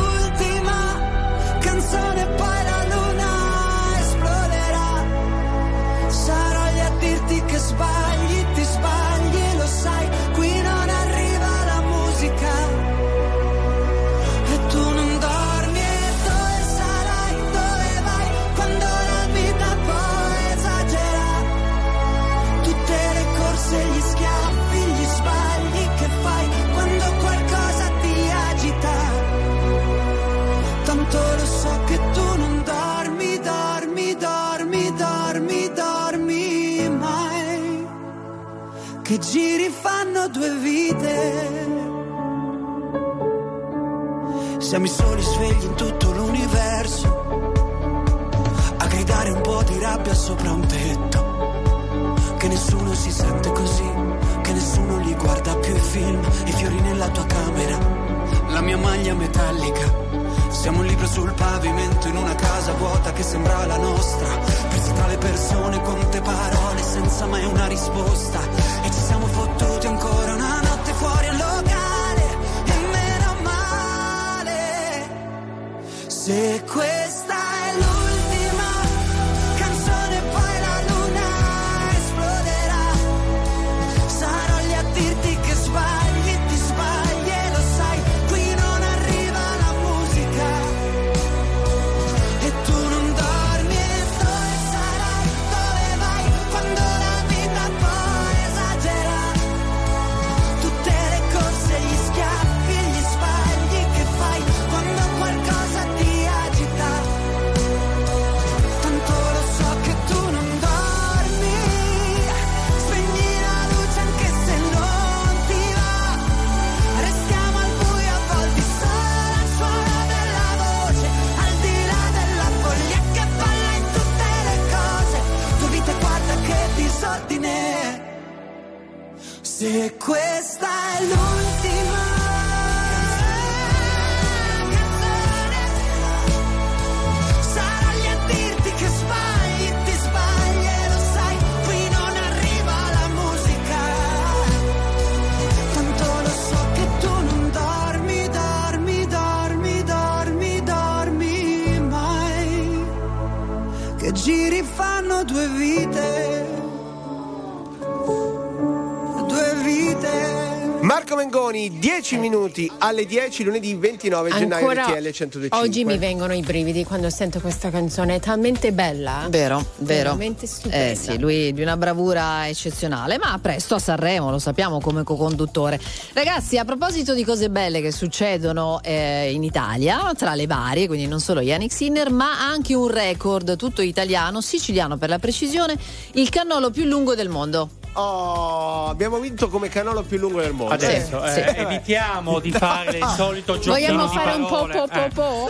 10 162.11 162.17
minuti 162.17 162.69
alle 162.79 163.05
10, 163.05 163.43
lunedì 163.43 163.73
29 163.73 164.31
gennaio 164.31 164.67
Ancora 164.67 164.83
RTL 164.87 165.11
125. 165.11 165.57
oggi 165.57 165.85
mi 165.85 165.97
vengono 165.97 166.33
i 166.33 166.41
brividi 166.41 166.83
quando 166.83 167.09
sento 167.09 167.39
questa 167.39 167.69
canzone, 167.69 168.15
è 168.15 168.19
talmente 168.19 168.73
bella. 168.73 169.27
Vero, 169.29 169.63
vero. 169.77 170.09
Veramente 170.09 170.45
stupenda. 170.45 170.89
Eh 170.89 170.95
sì, 170.95 171.17
lui 171.17 171.53
di 171.53 171.61
una 171.61 171.77
bravura 171.77 172.49
eccezionale, 172.49 173.17
ma 173.17 173.39
presto 173.41 173.75
a 173.75 173.79
Sanremo, 173.79 174.29
lo 174.29 174.39
sappiamo 174.39 174.81
come 174.81 175.03
co-conduttore. 175.03 175.79
Ragazzi, 176.11 176.57
a 176.57 176.65
proposito 176.65 177.13
di 177.13 177.23
cose 177.23 177.49
belle 177.49 177.79
che 177.79 177.91
succedono 177.91 178.81
eh, 178.83 179.31
in 179.31 179.43
Italia, 179.43 180.11
tra 180.17 180.35
le 180.35 180.47
varie, 180.47 180.87
quindi 180.87 181.07
non 181.07 181.21
solo 181.21 181.39
Yannick 181.39 181.73
Sinner, 181.73 182.09
ma 182.11 182.45
anche 182.45 182.73
un 182.73 182.89
record 182.89 183.55
tutto 183.55 183.81
italiano, 183.81 184.41
siciliano 184.41 184.97
per 184.97 185.07
la 185.07 185.19
precisione, 185.19 185.77
il 186.13 186.27
cannolo 186.27 186.71
più 186.71 186.83
lungo 186.83 187.15
del 187.15 187.29
mondo. 187.29 187.69
Oh, 187.93 188.87
abbiamo 188.87 189.19
vinto 189.19 189.49
come 189.49 189.67
canolo 189.67 190.01
più 190.03 190.17
lungo 190.17 190.39
del 190.39 190.53
mondo. 190.53 190.73
Adesso 190.73 191.21
Sì, 191.27 191.39
eh, 191.39 191.47
sì. 191.49 191.59
evitiamo 191.59 192.39
di 192.39 192.51
fare 192.51 192.97
il 192.99 193.13
solito 193.17 193.59
giochino 193.59 193.73
Vogliamo 193.73 194.07
di 194.07 194.15
fare 194.15 194.31
un 194.37 194.47
po' 194.47 194.65
po' 194.67 194.87
po' 194.87 195.07
po'? 195.13 195.49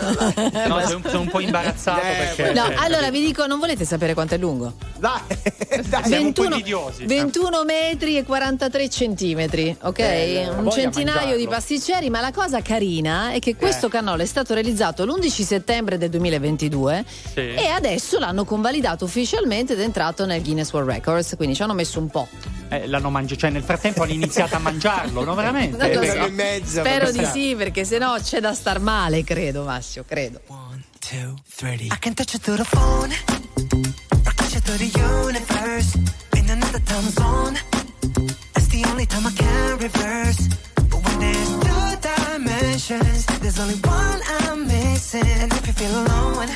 Eh. 0.51 0.67
No, 0.67 0.79
sono, 0.87 1.01
sono 1.07 1.19
un 1.21 1.27
po' 1.29 1.39
imbarazzato 1.39 1.99
Eh, 2.01 2.33
perché 2.35 2.53
No, 2.53 2.67
eh, 2.69 2.73
allora 2.77 3.11
vi 3.11 3.19
dico, 3.23 3.45
non 3.45 3.59
volete 3.59 3.85
sapere 3.85 4.13
quanto 4.15 4.33
è 4.33 4.37
lungo? 4.39 4.73
Dai, 4.97 5.19
dai. 5.87 6.03
siamo 6.05 6.25
un 6.27 6.33
po' 6.33 6.43
invidiosi. 6.45 7.05
21 7.05 7.63
metri 7.63 8.17
e 8.17 8.23
43 8.23 8.89
centimetri, 8.89 9.75
ok? 9.81 9.99
Eh, 9.99 10.49
un 10.49 10.69
centinaio 10.71 11.17
mangiarlo. 11.17 11.37
di 11.37 11.47
pasticceri, 11.47 12.09
ma 12.09 12.21
la 12.21 12.31
cosa 12.31 12.61
carina 12.61 13.31
è 13.31 13.39
che 13.39 13.55
questo 13.55 13.85
Eh. 13.87 13.89
cannolo 13.89 14.21
è 14.21 14.25
stato 14.25 14.53
realizzato 14.55 15.05
l'11 15.05 15.43
settembre 15.43 15.97
del 15.99 16.09
2022 16.09 17.05
Sì. 17.33 17.39
e 17.39 17.67
adesso 17.67 18.17
l'hanno 18.19 18.45
convalidato 18.45 19.05
ufficialmente 19.05 19.73
ed 19.73 19.79
è 19.79 19.83
entrato 19.83 20.25
nel 20.25 20.41
Guinness 20.41 20.71
World 20.73 20.89
Records, 20.89 21.33
quindi 21.35 21.55
ci 21.55 21.61
hanno 21.61 21.73
messo 21.73 21.99
un 21.99 22.07
po'. 22.09 22.27
Eh, 22.69 22.87
l'hanno 22.87 23.09
mangiato, 23.09 23.39
cioè 23.41 23.49
nel 23.49 23.63
frattempo 23.63 24.03
hanno 24.03 24.13
iniziato 24.13 24.55
a 24.55 24.59
mangiarlo, 24.59 25.23
no 25.23 25.33
veramente? 25.35 25.77
Non 25.77 25.91
lo 25.91 26.01
Eh, 26.01 26.09
so. 26.09 26.29
Mezza. 26.31 26.79
Spero 26.81 27.11
di 27.11 27.25
sì, 27.25 27.55
perché 27.55 27.83
sennò 27.85 28.17
c'è 28.19 28.39
da 28.39 28.53
star 28.53 28.79
male, 28.79 29.23
credo, 29.23 29.63
Massimo, 29.63 30.05
credo. 30.07 30.41
One, 30.47 30.83
two, 30.99 31.35
three. 31.55 31.87
I 31.91 31.97
can 31.99 32.13
touch 32.13 32.33
you 32.33 32.39
through 32.39 32.57
the 32.57 32.65
phone, 32.65 33.11
or 33.11 34.33
you 34.51 34.59
through 34.61 34.77
the 34.77 34.91
universe. 34.99 35.97
In 36.35 36.49
another 36.49 36.81
time 36.83 37.09
zone, 37.11 37.57
that's 38.53 38.67
the 38.69 38.83
only 38.89 39.05
time 39.05 39.25
I 39.27 39.33
can 39.33 39.77
reverse. 39.77 40.47
But 40.89 41.01
when 41.05 41.19
there's 41.19 41.49
two 41.59 41.97
dimensions, 42.01 43.25
there's 43.41 43.59
only 43.59 43.75
one 43.83 44.21
I'm 44.39 44.65
missing. 44.67 45.25
And 45.39 45.51
if 45.53 45.67
you 45.67 45.73
feel 45.73 45.95
alone, 46.05 46.47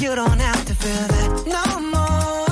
you 0.00 0.14
don't 0.14 0.40
have 0.40 0.64
to 0.66 0.74
feel 0.74 1.06
that 1.08 1.46
no 1.46 1.80
more. 1.80 2.51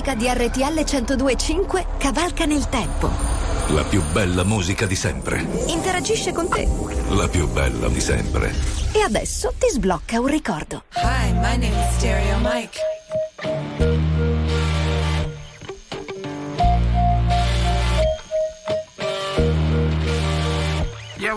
musica 0.00 0.14
di 0.14 0.26
RTL 0.28 0.82
1025 0.82 1.86
cavalca 1.98 2.46
nel 2.46 2.68
tempo. 2.70 3.10
La 3.68 3.84
più 3.84 4.02
bella 4.12 4.44
musica 4.44 4.86
di 4.86 4.96
sempre. 4.96 5.46
Interagisce 5.66 6.32
con 6.32 6.48
te. 6.48 6.66
La 7.10 7.28
più 7.28 7.46
bella 7.48 7.88
di 7.88 8.00
sempre. 8.00 8.50
E 8.92 9.02
adesso 9.02 9.52
ti 9.58 9.68
sblocca 9.68 10.18
un 10.18 10.26
ricordo. 10.26 10.84
Hi, 10.94 11.32
my 11.32 11.56
name 11.56 11.66
is 11.66 11.96
Stereo 11.98 12.38
Mike. 12.38 12.89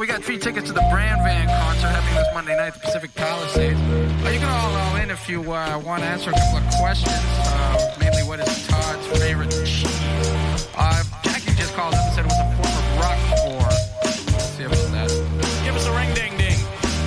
We 0.03 0.07
got 0.07 0.21
free 0.21 0.37
tickets 0.37 0.67
to 0.67 0.73
the 0.73 0.85
Brand 0.91 1.21
Van 1.23 1.47
concert 1.47 1.87
happening 1.87 2.15
this 2.15 2.27
Monday 2.33 2.57
night 2.57 2.67
at 2.67 2.73
the 2.73 2.79
Pacific 2.81 3.15
Palisades. 3.15 3.79
Uh, 3.79 4.29
you 4.33 4.39
can 4.39 4.49
all 4.49 4.75
roll 4.75 5.01
in 5.01 5.09
if 5.09 5.29
you 5.29 5.39
uh, 5.53 5.79
want 5.79 6.03
to 6.03 6.09
answer 6.09 6.29
a 6.29 6.33
couple 6.33 6.57
of 6.57 6.73
questions. 6.75 7.15
Uh, 7.15 7.95
mainly, 8.01 8.21
what 8.23 8.37
is 8.41 8.67
Todd's 8.67 9.07
favorite 9.17 9.49
cheese? 9.65 10.67
Uh, 10.75 11.03
Jackie 11.23 11.55
just 11.55 11.73
called 11.73 11.93
up 11.93 12.03
and 12.03 12.15
said 12.15 12.25
it 12.25 12.27
was 12.27 12.37
a 12.37 12.51
form 12.51 12.75
of 12.75 12.99
Roquefort. 12.99 13.71
Let's 14.03 14.49
see 14.57 14.63
about 14.63 14.91
that. 14.91 15.63
Give 15.63 15.73
us 15.73 15.87
a 15.87 15.95
ring 15.95 16.13
ding 16.13 16.35
ding. 16.35 16.59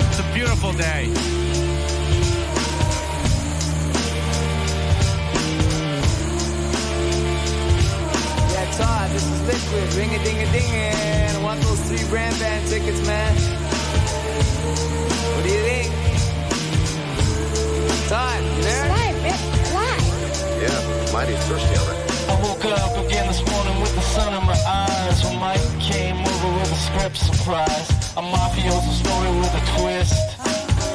It's 0.09 0.19
a 0.19 0.33
beautiful 0.33 0.73
day. 0.73 1.36
Liquid. 9.47 9.93
Ring 9.95 10.11
a 10.13 10.23
ding 10.25 10.43
a 10.43 10.51
ding 10.51 10.67
I 10.67 11.39
want 11.41 11.61
those 11.61 11.79
three 11.87 12.03
brand 12.09 12.35
van 12.35 12.59
tickets, 12.67 12.99
man. 13.07 13.33
What 15.35 15.43
do 15.45 15.49
you 15.49 15.63
think? 15.63 15.87
Todd, 18.09 18.43
you 18.43 18.61
there? 18.67 18.87
Yeah, 20.59 21.13
mighty 21.13 21.35
thirsty 21.47 21.75
on 21.79 21.95
it. 21.95 22.07
I 22.27 22.35
woke 22.43 22.65
up 22.65 23.05
again 23.05 23.25
this 23.27 23.39
morning 23.49 23.79
with 23.79 23.95
the 23.95 24.01
sun 24.01 24.33
in 24.35 24.43
my 24.43 24.59
eyes 24.67 25.23
when 25.23 25.39
Mike 25.39 25.63
came 25.79 26.17
over 26.17 26.49
with 26.59 26.69
a 26.69 26.79
script 26.83 27.15
surprise. 27.15 27.87
A 28.17 28.21
mafioso 28.21 28.91
story 28.99 29.31
with 29.39 29.53
a 29.55 29.63
twist. 29.79 30.35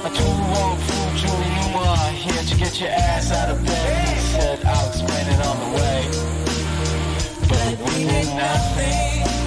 A 0.05 0.11
too 0.13 0.35
long 0.53 0.77
fool, 0.77 1.09
Julie 1.17 1.53
Newmar 1.57 2.13
here 2.13 2.43
to 2.43 2.57
get 2.59 2.79
your 2.79 2.91
ass 2.91 3.33
out 3.33 3.49
of 3.49 3.65
bed. 3.65 4.09
He 4.09 4.21
said, 4.21 4.63
I'll 4.67 4.89
explain 4.91 5.27
it 5.27 5.41
on 5.41 5.57
the 5.57 5.77
way. 5.79 6.42
But 7.53 7.79
we 7.81 8.05
did 8.05 8.29
nothing. 8.37 9.42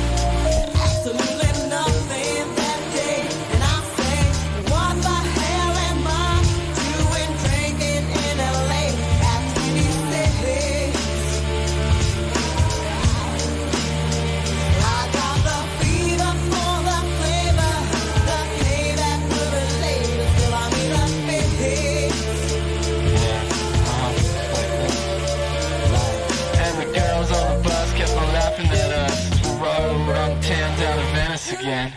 Again. 31.66 31.92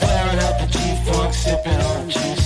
Blaring 0.00 0.38
out 0.40 0.58
the 0.58 0.66
G-Funk, 0.66 1.32
sipping 1.34 1.80
on 1.80 2.10
juice 2.10 2.43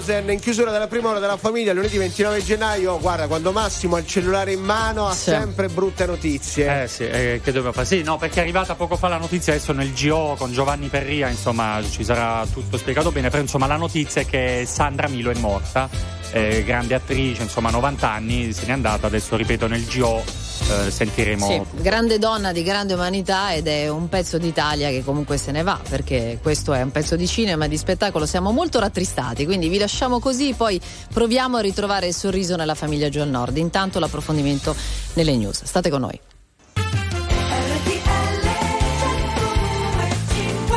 3000 0.00 0.32
in 0.32 0.40
chiusura 0.40 0.70
della 0.70 0.86
prima 0.86 1.10
ora 1.10 1.18
della 1.18 1.36
famiglia 1.36 1.72
lunedì 1.72 1.98
29 1.98 2.42
gennaio. 2.44 2.98
Guarda, 2.98 3.26
quando 3.26 3.52
Massimo 3.52 3.96
ha 3.96 3.98
il 3.98 4.06
cellulare 4.06 4.52
in 4.52 4.60
mano 4.60 5.06
ha 5.06 5.12
Sì. 5.14 5.30
sempre 5.30 5.68
brutte 5.68 6.06
notizie. 6.06 6.82
Eh 6.82 6.88
sì, 6.88 7.04
eh, 7.04 7.40
che 7.42 7.52
doveva 7.52 7.72
fare? 7.72 7.86
Sì, 7.86 8.02
no, 8.02 8.16
perché 8.16 8.38
è 8.38 8.42
arrivata 8.42 8.74
poco 8.74 8.96
fa 8.96 9.08
la 9.08 9.18
notizia, 9.18 9.52
adesso 9.52 9.72
nel 9.72 9.92
GO 9.92 10.34
con 10.38 10.52
Giovanni 10.52 10.88
Perria, 10.88 11.28
insomma, 11.28 11.80
ci 11.88 12.04
sarà 12.04 12.46
tutto 12.50 12.78
spiegato 12.78 13.10
bene, 13.12 13.28
però 13.28 13.42
insomma 13.42 13.66
la 13.66 13.76
notizia 13.76 14.22
è 14.22 14.26
che 14.26 14.64
Sandra 14.66 15.08
Milo 15.08 15.30
è 15.30 15.36
morta, 15.38 15.88
eh, 16.32 16.62
grande 16.64 16.94
attrice, 16.94 17.42
insomma 17.42 17.70
90 17.70 18.10
anni, 18.10 18.52
se 18.52 18.64
n'è 18.66 18.72
andata, 18.72 19.06
adesso 19.06 19.36
ripeto 19.36 19.66
nel 19.66 19.84
GO 19.84 20.22
eh, 20.24 20.90
sentiremo... 20.90 21.46
Sì, 21.46 21.62
grande 21.82 22.18
donna 22.18 22.52
di 22.52 22.62
grande 22.62 22.94
umanità 22.94 23.52
ed 23.52 23.66
è 23.66 23.88
un 23.88 24.08
pezzo 24.08 24.38
d'Italia 24.38 24.88
che 24.88 25.04
comunque 25.04 25.36
se 25.36 25.50
ne 25.50 25.62
va 25.62 25.78
perché 25.86 26.38
questo 26.40 26.72
è 26.72 26.80
un 26.80 26.92
pezzo 26.92 27.16
di 27.16 27.26
cinema, 27.26 27.66
di 27.66 27.76
spettacolo, 27.76 28.24
siamo 28.24 28.52
molto 28.52 28.78
rattristati, 28.78 29.44
quindi 29.44 29.68
vi 29.68 29.78
lasciamo 29.78 30.20
così, 30.20 30.54
poi 30.54 30.80
proviamo 31.12 31.56
a 31.56 31.60
ritrovare 31.60 32.06
il 32.06 32.14
sorriso 32.14 32.56
nella 32.56 32.74
famiglia 32.74 33.08
giù 33.08 33.20
al 33.20 33.28
nord. 33.28 33.56
Intanto 33.56 33.98
l'approfondimento 33.98 34.74
nelle 35.14 35.36
news. 35.36 35.64
State 35.64 35.90
con 35.90 36.00
noi. 36.00 36.18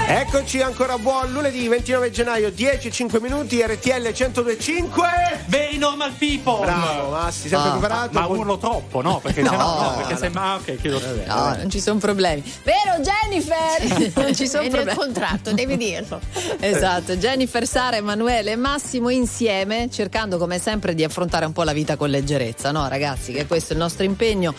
Eccoci 0.07 0.61
ancora 0.61 0.99
buon 0.99 1.31
lunedì 1.31 1.67
29 1.67 2.11
gennaio 2.11 2.51
10 2.51 2.91
5 2.91 3.19
minuti 3.19 3.59
RTL 3.65 4.11
1025 4.13 5.07
Very 5.47 5.77
normal 5.77 6.11
people 6.11 6.59
Bravo 6.63 7.09
Massi, 7.09 7.47
sempre 7.49 7.69
Ah, 7.69 7.71
preparato? 7.77 8.09
Ma 8.19 8.25
urlo 8.27 8.57
troppo, 8.59 9.01
no? 9.01 9.19
Perché 9.19 9.41
No. 9.41 9.49
sennò 9.49 9.81
no, 9.81 9.95
perché 9.97 10.15
sembra... 10.17 10.41
Ah, 10.43 10.55
ok, 10.57 10.75
chiedo. 10.79 11.01
No, 11.25 11.55
non 11.55 11.69
ci 11.71 11.79
sono 11.81 11.97
problemi. 11.97 12.43
Vero 12.63 13.01
Jennifer? 13.01 14.11
non 14.23 14.35
ci 14.35 14.47
sono 14.47 14.61
È 14.63 14.69
nel 14.69 14.83
problemi. 14.83 14.95
contratto, 14.97 15.53
devi 15.53 15.75
dirlo. 15.75 16.19
Esatto, 16.59 17.15
Jennifer, 17.15 17.65
Sara, 17.65 17.95
Emanuele 17.95 18.51
e 18.51 18.55
Massimo 18.55 19.09
insieme, 19.09 19.89
cercando 19.91 20.37
come 20.37 20.59
sempre 20.59 20.93
di 20.93 21.03
affrontare 21.03 21.45
un 21.45 21.51
po' 21.51 21.63
la 21.63 21.73
vita 21.73 21.95
con 21.95 22.09
leggerezza, 22.11 22.71
no 22.71 22.87
ragazzi? 22.87 23.33
Che 23.33 23.47
questo 23.47 23.71
è 23.73 23.75
il 23.75 23.81
nostro 23.81 24.03
impegno. 24.03 24.53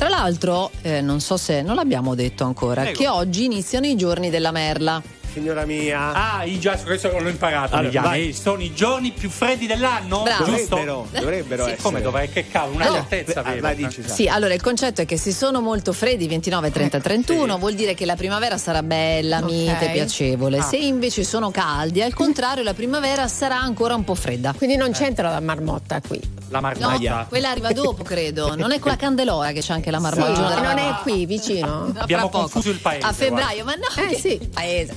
Tra 0.00 0.08
l'altro, 0.08 0.70
eh, 0.80 1.02
non 1.02 1.20
so 1.20 1.36
se 1.36 1.60
non 1.60 1.74
l'abbiamo 1.74 2.14
detto 2.14 2.44
ancora, 2.44 2.84
Prego. 2.84 2.98
che 2.98 3.06
oggi 3.06 3.44
iniziano 3.44 3.84
i 3.84 3.96
giorni 3.96 4.30
della 4.30 4.50
merla. 4.50 5.02
Signora 5.32 5.64
mia 5.64 6.12
Ah, 6.12 6.44
i 6.44 6.58
già, 6.58 6.76
questo 6.76 7.16
l'ho 7.16 7.28
imparato 7.28 7.76
Allora, 7.76 8.00
vai. 8.00 8.32
Sono 8.32 8.62
i 8.62 8.74
giorni 8.74 9.12
più 9.12 9.30
freddi 9.30 9.66
dell'anno? 9.66 10.22
Bravo. 10.22 10.44
Giusto? 10.44 10.68
Dovrebbero, 10.76 11.08
dovrebbero 11.12 11.64
Sì, 11.64 11.70
essere 11.70 11.82
come 11.82 12.00
dov'è? 12.00 12.30
Che 12.30 12.48
cavolo, 12.48 12.74
una 12.76 12.84
Allora, 12.86 13.06
certezza 13.08 13.40
Ah, 13.40 13.46
avevo. 13.46 13.60
vai, 13.60 13.76
dici. 13.76 14.02
Sì, 14.08 14.26
allora 14.26 14.54
il 14.54 14.60
concetto 14.62 15.02
è 15.02 15.06
che 15.06 15.16
se 15.16 15.32
sono 15.32 15.60
molto 15.60 15.92
freddi, 15.92 16.26
29, 16.26 16.70
30, 16.72 17.00
31, 17.00 17.58
vuol 17.58 17.74
dire 17.74 17.94
che 17.94 18.04
la 18.06 18.16
primavera 18.16 18.58
sarà 18.58 18.82
bella, 18.82 19.40
mite, 19.42 19.84
Ok. 19.86 19.92
piacevole. 19.92 20.58
Ah. 20.58 20.62
Se 20.62 20.76
invece 20.76 21.22
sono 21.24 21.50
caldi, 21.50 22.02
al 22.02 22.14
contrario, 22.14 22.62
la 22.64 22.74
primavera 22.74 23.28
sarà 23.28 23.58
ancora 23.60 23.94
un 23.94 24.02
po' 24.04 24.14
fredda. 24.16 24.52
Quindi 24.56 24.76
non 24.76 24.90
c'entra 24.92 25.30
la 25.30 25.40
marmotta 25.40 26.00
qui. 26.06 26.20
La 26.48 26.58
No, 26.58 26.66
marmaglia. 26.66 27.26
quella 27.28 27.50
arriva 27.50 27.70
dopo, 27.72 28.02
credo. 28.02 28.56
Non 28.56 28.72
è 28.72 28.80
con 28.80 28.90
la 28.90 28.96
candelora 28.98 29.52
che 29.52 29.60
c'è 29.60 29.72
anche 29.72 29.90
la 29.92 29.98
Sì, 29.98 30.02
marmaggia. 30.02 30.40
ma 30.40 30.60
non 30.74 30.78
è 30.78 30.94
qui 31.02 31.24
vicino. 31.24 31.90
Fra 31.92 32.02
Abbiamo 32.02 32.28
poco. 32.28 32.40
confuso 32.48 32.70
il 32.70 32.78
paese, 32.80 33.06
A 33.06 33.12
febbraio, 33.12 33.62
ma 33.64 33.74
no, 33.74 34.02
Eh, 34.08 34.16
sì. 34.16 34.50
paese. 34.52 34.96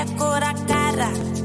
Agora 0.00 0.54
a. 0.68 1.37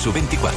su 0.00 0.12
24. 0.12 0.49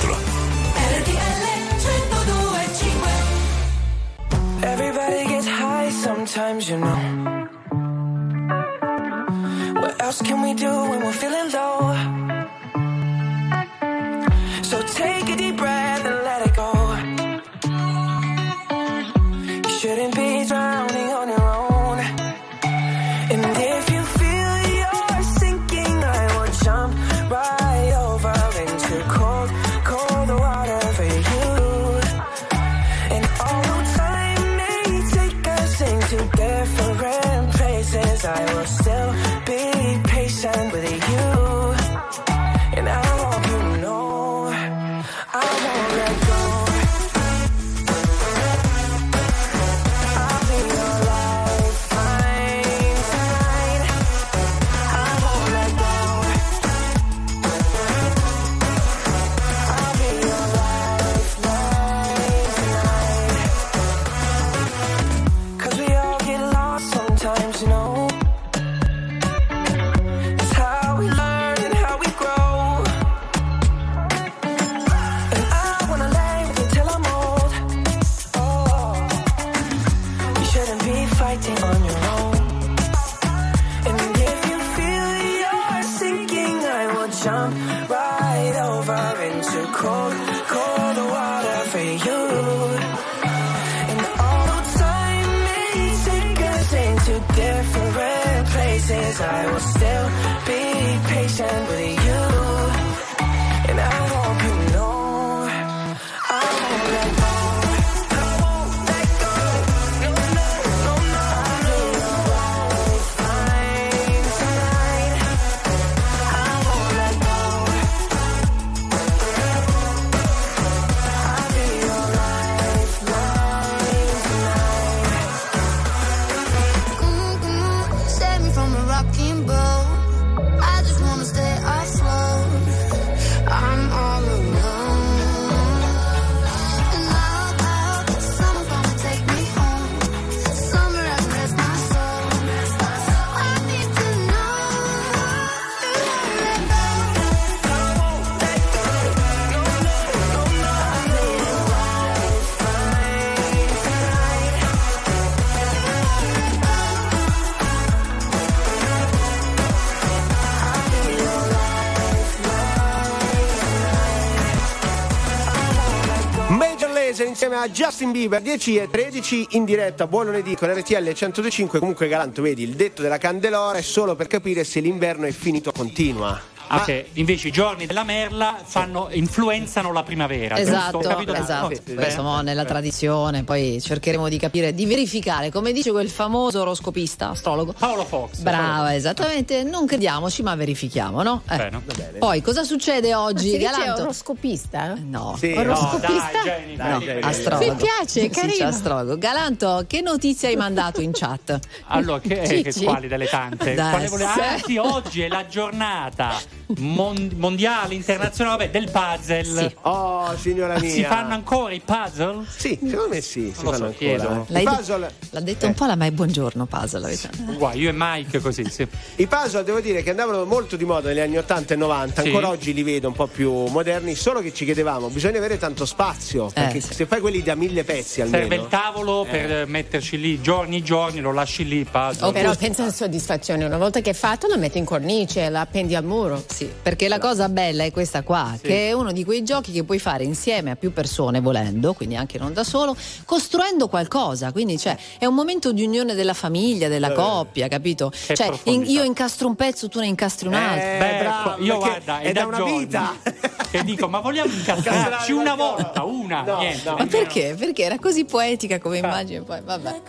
Justin 167.67 168.11
Bieber 168.11 168.41
10 168.41 168.77
e 168.77 168.89
13 168.89 169.47
in 169.51 169.65
diretta. 169.65 170.07
Buon 170.07 170.25
lunedì 170.25 170.55
con 170.55 170.73
RTL 170.73 171.01
1025 171.01 171.79
comunque 171.79 172.07
Galanto 172.07 172.41
vedi 172.41 172.63
il 172.63 172.75
detto 172.75 173.01
della 173.01 173.17
candelora 173.17 173.77
è 173.77 173.81
solo 173.81 174.15
per 174.15 174.27
capire 174.27 174.63
se 174.63 174.79
l'inverno 174.79 175.25
è 175.25 175.31
finito 175.31 175.71
continua 175.71 176.52
Ah, 176.67 176.83
che 176.83 177.09
invece 177.13 177.49
i 177.49 177.51
giorni 177.51 177.85
della 177.85 178.03
merla 178.03 178.57
fanno, 178.63 179.09
influenzano 179.11 179.91
la 179.91 180.03
primavera. 180.03 180.57
Esatto, 180.57 180.99
esatto. 181.01 181.65
Oh, 181.65 181.67
Poi 181.67 181.93
beh. 181.95 182.09
siamo 182.11 182.41
nella 182.41 182.65
tradizione, 182.65 183.43
poi 183.43 183.79
cercheremo 183.81 184.27
di 184.29 184.37
capire, 184.39 184.73
di 184.73 184.85
verificare, 184.85 185.51
come 185.51 185.71
dice 185.71 185.91
quel 185.91 186.09
famoso 186.09 186.61
oroscopista, 186.61 187.29
astrologo. 187.29 187.73
Paolo 187.77 188.05
Fox. 188.05 188.39
Brava, 188.39 188.95
esattamente. 188.95 189.63
Non 189.63 189.85
crediamoci, 189.85 190.41
ma 190.41 190.55
verifichiamo, 190.55 191.21
no? 191.21 191.41
Eh. 191.49 191.57
Bene. 191.57 191.81
Poi 192.19 192.41
cosa 192.41 192.63
succede 192.63 193.13
oggi, 193.13 193.49
Si 193.49 193.57
dice 193.57 193.69
Galanto? 193.71 194.01
oroscopista? 194.03 194.95
No. 194.99 195.35
Sì, 195.37 195.51
Oroscopista? 195.51 196.07
No, 196.07 196.43
dai, 196.43 196.43
Jenny, 196.43 196.75
dai, 196.75 197.19
No, 197.21 197.27
astrologo. 197.27 197.71
Mi 197.71 197.75
piace, 197.75 198.29
carino. 198.29 198.67
astrologo. 198.67 199.17
Galanto, 199.17 199.83
che 199.87 200.01
notizie 200.01 200.49
hai 200.49 200.55
mandato 200.55 201.01
in 201.01 201.11
chat? 201.13 201.59
Allora, 201.87 202.19
che, 202.19 202.39
che 202.63 202.73
quali 202.83 203.07
delle 203.07 203.27
tante? 203.27 203.73
Dai, 203.73 203.89
Quale 203.91 204.07
vole- 204.07 204.25
sì. 204.57 204.63
Sì, 204.65 204.77
oggi 204.77 205.21
è 205.21 205.27
la 205.27 205.45
giornata 205.47 206.39
mon- 206.77 207.31
mondiale, 207.37 207.93
internazionale, 207.93 208.57
vabbè, 208.57 208.69
del 208.71 208.89
puzzle. 208.91 209.43
Sì. 209.43 209.75
oh 209.81 210.35
signora 210.37 210.79
mia 210.79 210.89
Si 210.89 211.03
fanno 211.03 211.33
ancora 211.33 211.73
i 211.73 211.81
puzzle? 211.83 212.45
sì 212.55 212.77
secondo 212.81 213.07
me 213.09 213.21
sì 213.21 213.47
si 213.47 213.51
fanno 213.53 213.75
so, 213.75 213.83
ancora 213.85 213.91
chiedo. 213.91 214.45
I 214.47 214.51
L'hai- 214.53 214.63
puzzle, 214.63 215.11
L'ha 215.31 215.39
detto 215.39 215.65
un 215.67 215.73
po' 215.73 215.85
la 215.85 215.95
mai 215.95 216.11
buongiorno 216.11 216.65
puzzle. 216.65 217.05
avete- 217.05 217.29
Guarda, 217.57 217.77
io 217.79 217.89
e 217.89 217.93
Mike 217.95 218.39
così, 218.39 218.63
sì. 218.69 218.87
I 219.17 219.27
puzzle 219.27 219.63
devo 219.63 219.79
dire 219.79 220.03
che 220.03 220.09
andavano 220.11 220.45
molto 220.45 220.75
di 220.75 220.85
moda 220.85 221.09
negli 221.09 221.19
anni 221.19 221.37
80 221.37 221.73
e 221.73 221.77
90, 221.77 222.21
Sì. 222.21 222.27
ancora 222.27 222.49
oggi 222.49 222.73
li 222.73 222.83
vedo 222.83 223.07
un 223.07 223.13
po' 223.13 223.27
più 223.27 223.51
moderni, 223.67 224.15
solo 224.15 224.41
che 224.41 224.53
ci 224.53 224.65
chiedevamo, 224.65 225.09
bisogna 225.09 225.37
avere 225.37 225.57
tanto 225.57 225.85
spazio, 225.85 226.49
perché 226.53 226.81
sì. 226.81 226.93
se 226.93 227.05
fai 227.05 227.19
quelli 227.19 227.41
da 227.41 227.55
mille 227.55 227.83
pezzi 227.83 228.21
almeno. 228.21 228.47
Serve 228.47 228.55
il 228.63 228.67
tavolo 228.69 229.25
per 229.29 229.67
metterci 229.67 230.19
lì 230.19 230.41
giorni 230.41 230.77
e 230.77 230.81
giorni, 230.83 231.19
lo 231.19 231.31
lasci 231.31 231.65
lì, 231.67 231.83
puzzle. 231.83 232.31
Però 232.31 232.55
pensa 232.55 232.83
alla 232.83 232.91
soddisfazione, 232.91 233.63
una 233.65 233.77
volta 233.77 234.01
che 234.01 234.11
è 234.11 234.13
fatto 234.13 234.47
lo 234.47 234.57
metti 234.57 234.77
in 234.77 234.85
cornice, 234.85 235.49
la 235.49 235.61
appendi 235.61 235.95
al 235.95 236.03
muro. 236.03 236.43
Sì, 236.53 236.69
perché 236.83 237.07
la 237.07 237.17
cosa 237.17 237.49
bella 237.49 237.83
è 237.83 237.91
questa 237.91 238.21
qua, 238.21 238.55
che 238.61 238.89
è 238.89 238.91
uno 238.93 239.11
di 239.11 239.25
quei 239.25 239.41
giochi 239.43 239.71
che 239.71 239.83
puoi 239.83 239.97
fare 239.97 240.23
insieme 240.23 240.69
a 240.69 240.75
più 240.75 240.93
persone 240.93 241.39
volendo, 241.41 241.93
quindi 241.93 242.15
anche 242.15 242.37
non 242.37 242.53
da 242.53 242.63
solo, 242.63 242.95
costruendo 243.25 243.87
qualcosa, 243.87 244.51
quindi 244.51 244.77
cioè, 244.77 244.95
è 245.17 245.25
un 245.25 245.33
momento 245.33 245.71
di 245.73 245.83
unione 245.83 246.13
della 246.13 246.35
famiglia, 246.35 246.87
della 246.89 247.11
coppia, 247.11 247.67
capito? 247.67 248.11
Cioè, 248.11 248.51
in- 248.65 248.83
io 248.85 249.01
incastro 249.03 249.47
un 249.47 249.55
pezzo, 249.55 249.89
tu 249.89 249.99
ne 249.99 250.05
incastri 250.05 250.47
un 250.47 250.53
altro. 250.53 250.79
Eh, 250.87 250.97
Beh, 250.99 251.17
bravo, 251.21 251.63
io 251.63 251.77
guarda, 251.79 252.19
è, 252.19 252.25
è 252.27 252.31
da 252.33 252.41
da 252.41 252.45
una 252.47 252.57
giorni 252.57 252.77
vita. 252.77 253.13
che 253.71 253.83
dico, 253.83 254.07
ma 254.07 254.19
vogliamo 254.19 254.53
incastrarci 254.53 255.31
una 255.31 255.55
volta, 255.55 256.03
una, 256.03 256.41
No, 256.43 256.59
niente. 256.59 256.87
no. 256.87 256.97
Ma 256.97 257.05
perché? 257.07 257.55
Perché 257.57 257.81
era 257.83 257.97
così 257.97 258.25
poetica 258.25 258.77
come 258.79 258.99
immagine, 258.99 259.41
poi 259.41 259.59
vabbè. 259.63 260.01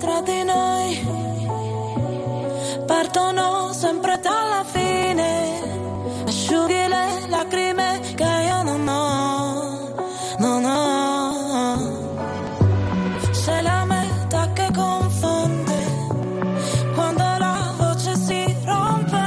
tra 0.00 0.20
di 0.22 0.42
noi 0.42 1.47
partono 2.86 3.72
sempre 3.72 4.18
dalla 4.20 4.64
fine. 4.64 5.60
Asciughi 6.26 6.86
le 6.88 7.28
lacrime 7.28 8.00
che 8.14 8.24
io 8.24 8.62
non 8.62 8.88
ho. 8.88 9.94
Non 10.38 10.64
ho. 10.64 11.78
C'è 13.30 13.60
la 13.62 13.84
metà 13.84 14.52
che 14.52 14.68
confonde. 14.74 15.76
Quando 16.94 17.22
la 17.22 17.74
voce 17.76 18.16
si 18.16 18.56
rompe 18.64 19.26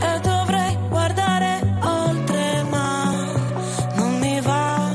e 0.00 0.20
dovrei 0.20 0.78
guardare 0.88 1.76
oltre 1.82 2.62
ma 2.68 3.14
non 3.94 4.18
mi 4.18 4.40
va. 4.40 4.90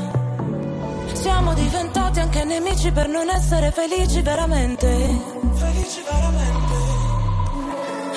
Siamo 1.12 1.54
diventati 1.54 2.20
anche 2.20 2.44
nemici 2.44 2.90
per 2.92 3.08
non 3.08 3.28
essere 3.28 3.70
felici 3.70 4.22
veramente. 4.22 4.86
Felici 5.54 6.02
veramente. 6.02 6.57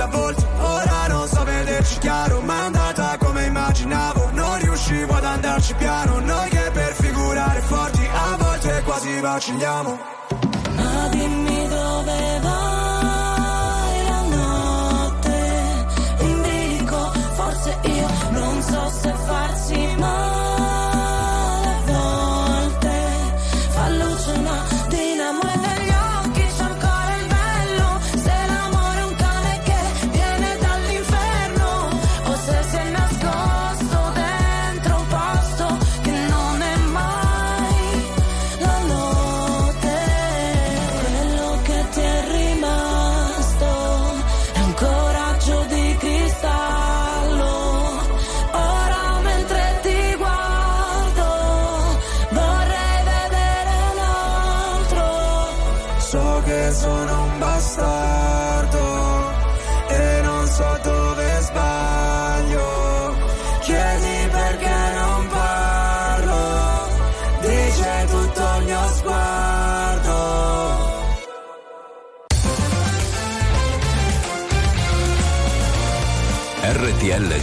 la 0.00 0.06
borsa 0.06 0.46
Ora 0.56 1.06
non 1.08 1.28
so 1.28 1.44
vederci 1.44 1.98
chiaro 1.98 2.40
Ma 2.40 2.54
è 2.54 2.64
andata 2.64 3.16
come 3.18 3.44
immaginavo. 3.44 4.30
Non 4.32 4.58
riuscivo 4.58 5.12
ad 5.14 5.24
andarci 5.24 5.74
piano 5.74 6.18
Noi 6.20 6.48
che 6.48 6.70
per 6.72 6.92
figurare 6.94 7.60
forti 7.60 8.08
A 8.12 8.36
volte 8.36 8.82
quasi 8.84 9.20
vacilliamo. 9.20 9.98
Ma 10.76 11.08
dimmi 11.10 11.68
dove 11.68 12.40
vai. 12.42 12.89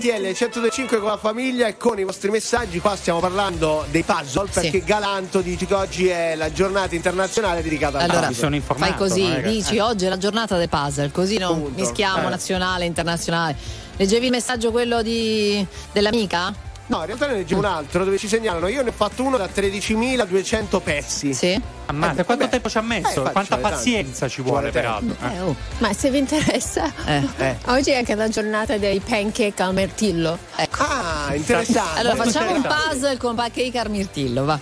RTL 0.00 0.22
1025 0.22 0.98
con 0.98 1.08
la 1.10 1.18
famiglia 1.18 1.66
e 1.66 1.76
con 1.76 1.98
i 1.98 2.04
vostri 2.04 2.30
messaggi. 2.30 2.80
Qua 2.80 2.96
stiamo 2.96 3.20
parlando 3.20 3.84
dei 3.90 4.02
puzzle 4.02 4.48
perché 4.50 4.82
Galanto 4.82 5.42
dice 5.42 5.66
che 5.66 5.74
oggi 5.74 6.06
è 6.08 6.34
la 6.36 6.50
giornata 6.50 6.94
internazionale 6.94 7.62
dedicata 7.62 7.98
al 7.98 8.08
Allora, 8.08 8.28
puzzle. 8.28 8.60
fai 8.60 8.94
così, 8.94 9.42
dici 9.42 9.78
oggi 9.78 10.06
è 10.06 10.08
la 10.08 10.16
giornata 10.16 10.56
dei 10.56 10.68
puzzle, 10.68 11.10
così 11.12 11.36
non 11.36 11.60
Punto. 11.60 11.80
mischiamo 11.82 12.26
Eh. 12.28 12.30
nazionale, 12.30 12.86
internazionale. 12.86 13.54
Leggevi 13.96 14.24
il 14.24 14.30
messaggio 14.32 14.70
quello 14.70 15.02
di, 15.02 15.64
dell'amica? 15.92 16.68
No, 16.90 16.98
in 17.02 17.06
realtà 17.06 17.28
ne 17.28 17.34
leggevo 17.34 17.60
un 17.60 17.66
altro 17.66 18.04
dove 18.04 18.18
ci 18.18 18.26
segnalano. 18.26 18.66
Io 18.66 18.82
ne 18.82 18.88
ho 18.88 18.92
fatto 18.92 19.22
uno 19.22 19.36
da 19.36 19.46
13.200 19.46 20.80
pezzi. 20.82 21.32
Sì. 21.32 21.60
Ammazza, 21.86 22.24
quanto 22.24 22.48
tempo 22.48 22.68
ci 22.68 22.78
ha 22.78 22.80
messo? 22.80 23.26
Eh, 23.26 23.30
Quanta 23.30 23.56
faccio, 23.56 23.56
eh, 23.58 23.70
pazienza 23.70 24.28
ci 24.28 24.42
vuole, 24.42 24.70
peraltro. 24.70 25.14
Eh, 25.22 25.34
Eh. 25.36 25.40
oh. 25.40 25.54
Ma 25.78 25.92
se 25.92 26.10
vi 26.10 26.18
interessa, 26.18 26.90
Eh. 27.06 27.56
oggi 27.66 27.90
è 27.90 27.96
anche 27.98 28.16
la 28.16 28.28
giornata 28.28 28.76
dei 28.76 28.98
pancake 28.98 29.62
al 29.62 29.72
mirtillo. 29.72 30.36
Ecco. 30.56 30.82
Ah, 30.82 31.32
interessante. 31.34 32.00
Allora 32.00 32.16
facciamo 32.16 32.54
un 32.54 32.62
puzzle 32.62 33.16
con 33.18 33.36
pancake 33.36 33.78
al 33.78 33.88
mirtillo, 33.90 34.44
va. 34.44 34.58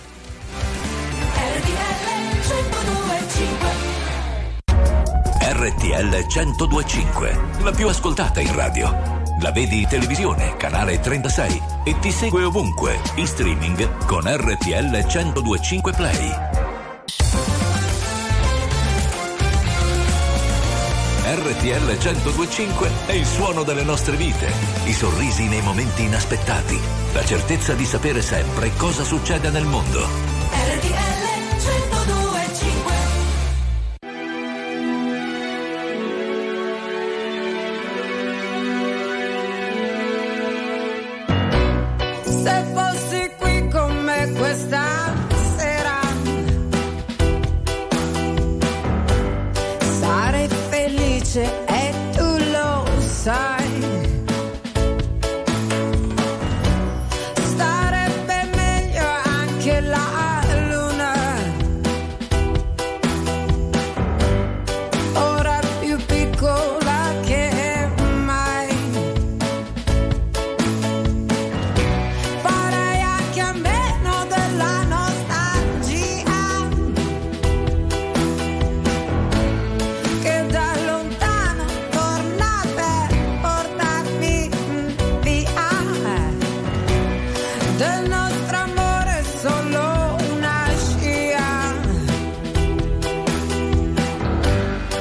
RTL 5.41 6.25
1025, 6.27 7.39
la 7.63 7.71
più 7.71 7.87
ascoltata 7.87 8.39
in 8.39 8.53
radio. 8.55 9.18
La 9.41 9.51
vedi 9.51 9.81
in 9.81 9.87
televisione, 9.87 10.57
canale 10.57 10.99
36 10.99 11.61
e 11.85 11.97
ti 11.99 12.11
segue 12.11 12.43
ovunque, 12.43 12.99
in 13.15 13.25
streaming 13.25 14.05
con 14.05 14.23
RTL 14.25 15.05
1025 15.07 15.93
Play. 15.93 16.33
RTL 21.23 21.85
1025 21.85 22.89
è 23.05 23.13
il 23.13 23.25
suono 23.25 23.63
delle 23.63 23.83
nostre 23.83 24.17
vite, 24.17 24.51
i 24.85 24.93
sorrisi 24.93 25.47
nei 25.47 25.61
momenti 25.61 26.03
inaspettati, 26.03 26.77
la 27.13 27.23
certezza 27.23 27.73
di 27.73 27.85
sapere 27.85 28.21
sempre 28.21 28.71
cosa 28.75 29.03
succede 29.05 29.49
nel 29.49 29.65
mondo. 29.65 30.05
RTL 30.51 31.18
lo 53.29 53.58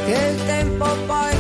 che 0.09 0.14
il 0.14 0.46
tempo 0.46 0.86
poi 1.06 1.38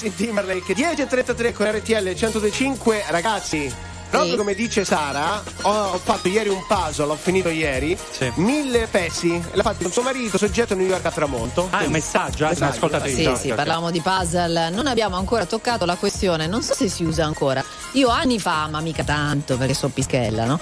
Justin 0.00 0.14
Timberlake 0.14 0.72
10.33 0.72 1.52
con 1.52 1.70
RTL 1.70 2.14
125 2.14 3.04
Ragazzi, 3.08 3.70
Proprio 4.10 4.36
come 4.36 4.54
dice 4.54 4.84
Sara, 4.84 5.40
ho, 5.62 5.70
ho 5.70 5.98
fatto 5.98 6.26
ieri 6.26 6.48
un 6.48 6.64
puzzle, 6.66 7.06
l'ho 7.06 7.14
finito 7.14 7.48
ieri. 7.48 7.96
Mille 8.36 8.88
pesi. 8.88 9.40
L'ha 9.52 9.62
fatto 9.62 9.82
con 9.82 9.92
suo 9.92 10.02
marito, 10.02 10.36
soggetto 10.36 10.74
New 10.74 10.86
York 10.86 11.04
a 11.04 11.12
tramonto. 11.12 11.68
Ah, 11.70 11.82
è 11.82 11.86
un 11.86 11.92
messaggio, 11.92 12.48
eh, 12.48 12.56
ascoltatevi. 12.58 13.14
Sì, 13.14 13.36
sì, 13.36 13.52
parlavamo 13.52 13.92
di 13.92 14.00
puzzle. 14.00 14.70
Non 14.70 14.88
abbiamo 14.88 15.16
ancora 15.16 15.46
toccato 15.46 15.84
la 15.84 15.94
questione, 15.94 16.48
non 16.48 16.60
so 16.62 16.74
se 16.74 16.88
si 16.88 17.04
usa 17.04 17.24
ancora. 17.24 17.62
Io 17.94 18.08
anni 18.08 18.38
fa, 18.38 18.68
ma 18.70 18.80
mica 18.80 19.02
tanto 19.02 19.56
perché 19.56 19.74
so 19.74 19.88
pischella, 19.88 20.44
no? 20.44 20.60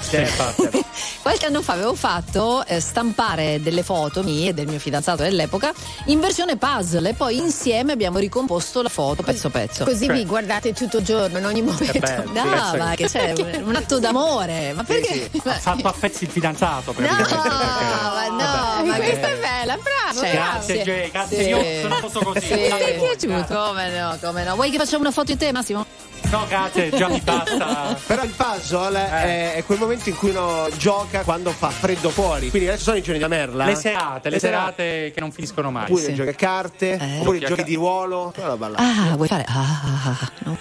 Qualche 1.21 1.47
anno 1.47 1.61
fa 1.61 1.75
avevo 1.75 1.95
fatto 1.95 2.65
eh, 2.65 2.81
stampare 2.81 3.61
delle 3.63 3.83
foto 3.83 4.23
mie 4.23 4.49
e 4.51 4.55
del 4.55 4.67
mio 4.67 4.79
fidanzato 4.79 5.23
dell'epoca 5.23 5.73
in 6.07 6.21
versione 6.21 6.57
puzzle 6.57 7.11
e 7.11 7.15
poi 7.15 7.37
insieme 7.37 7.93
abbiamo 7.93 8.19
ricomposto 8.19 8.81
la 8.81 8.89
foto 8.89 9.23
pezzo 9.23 9.51
pezzo. 9.51 9.85
Così 9.85 10.09
vi 10.11 10.25
guardate 10.25 10.73
tutto 10.73 10.99
il 10.99 11.05
giorno, 11.05 11.37
in 11.39 11.45
ogni 11.45 11.61
momento. 11.61 11.93
sì, 11.93 12.77
ma 12.79 12.91
sì. 12.91 12.97
che 12.97 13.09
c'è? 13.09 13.33
Un- 13.37 13.63
Un 13.69 13.77
atto 13.77 13.99
d'amore. 13.99 14.73
Ma 14.73 14.85
perché? 14.85 15.31
Ha 15.45 15.53
fatto 15.53 15.89
a 15.89 15.93
pezzi 15.93 16.25
il 16.25 16.31
fidanzato, 16.31 16.95
No, 16.97 17.07
praticamente. 17.07 17.37
ma 17.37 18.27
no, 18.29 18.85
ma 18.87 18.97
Questa 18.97 19.29
è 19.29 19.37
bella, 19.39 19.77
bravo, 19.77 20.19
Cioè. 20.19 20.31
Grazie, 20.33 20.83
Jay, 20.83 21.11
grazie. 21.11 21.43
Sì. 21.43 21.49
Io 21.51 22.09
sono 22.09 22.33
così. 22.33 22.47
Sì. 22.47 22.55
Grazie 22.67 22.95
a 22.95 22.99
voi, 22.99 23.17
piaciuto? 23.19 23.55
Come 23.55 23.99
no, 24.01 24.19
come 24.23 24.45
no. 24.45 24.55
Vuoi 24.55 24.71
che 24.71 24.79
facciamo 24.79 25.03
una 25.03 25.11
foto 25.13 25.33
di 25.33 25.37
te, 25.39 25.53
Massimo? 25.53 25.85
No, 26.31 26.45
grazie, 26.47 26.91
già 26.91 27.09
mi 27.09 27.21
basta. 27.21 27.97
Però 28.07 28.23
il 28.23 28.31
puzzle 28.37 28.99
Eh. 29.25 29.55
è, 29.55 29.65
quel 29.65 29.79
momento 29.79 30.11
in 30.11 30.17
cui 30.17 30.29
uno 30.31 30.69
gioca 30.77 31.23
quando 31.23 31.51
fa 31.53 31.71
freddo 31.71 32.11
fuori. 32.11 32.51
Quindi 32.51 32.69
adesso 32.69 32.85
sono 32.85 32.97
i 32.99 33.03
giorni 33.03 33.19
da 33.19 33.29
merla. 33.29 33.65
Le 33.65 33.75
serate, 33.75 34.29
le 34.29 34.39
serate 34.39 35.11
che 35.15 35.21
non 35.21 35.33
finiscono 35.33 35.71
mai. 35.71 35.85
Oppure 35.85 36.03
Sì. 36.03 36.15
giochi 36.15 36.29
a 36.29 36.35
carte, 36.35 36.99
oppure 37.21 37.39
i 37.39 37.41
Giochi 37.41 37.65
di 37.65 37.75
ruolo. 37.77 38.33
Ah, 38.37 39.15
vuoi 39.17 39.27
fare? 39.29 39.45
Ah, 39.49 39.55
ah, 39.55 40.19
ah, 40.21 40.31
no. 40.45 40.57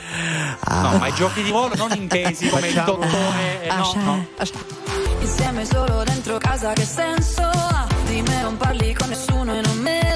No, 0.92 0.98
ma 1.00 1.08
i 1.08 1.14
giochi 1.14 1.44
di 1.44 1.50
ruolo 1.50 1.76
non 1.76 1.92
intesi 1.94 2.48
come 2.48 2.68
il 2.68 2.74
Facciamo- 2.74 2.98
dottore. 3.00 3.64
eh, 3.64 3.68
no, 3.68 3.94
no. 4.04 4.28
Insieme 5.20 5.66
solo 5.66 6.04
dentro 6.06 6.38
casa 6.38 6.72
che 6.74 6.86
senso 6.86 7.42
ha? 7.42 7.86
Di 8.06 8.22
me 8.22 8.42
non 8.42 8.56
parli 8.56 8.94
con 8.94 9.10
nessuno 9.10 9.54
e 9.58 9.62
non 9.62 9.78
me 9.80 10.16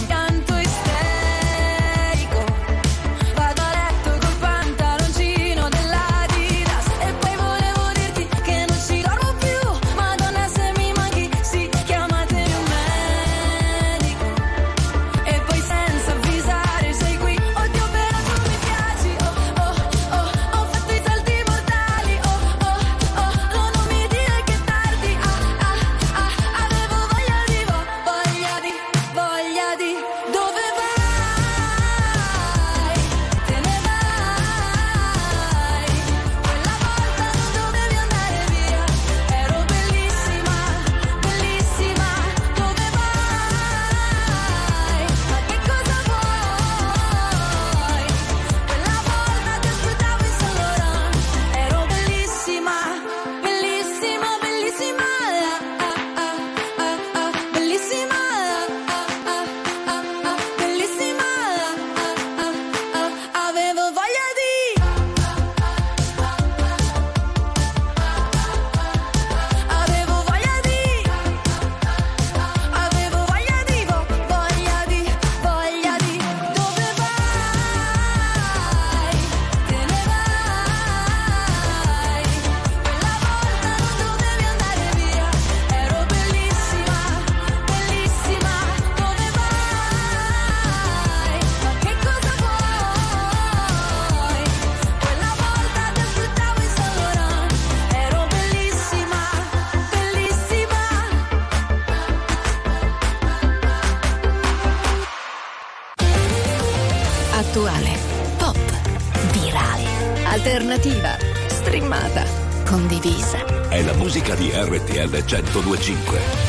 1025. 115.31 116.40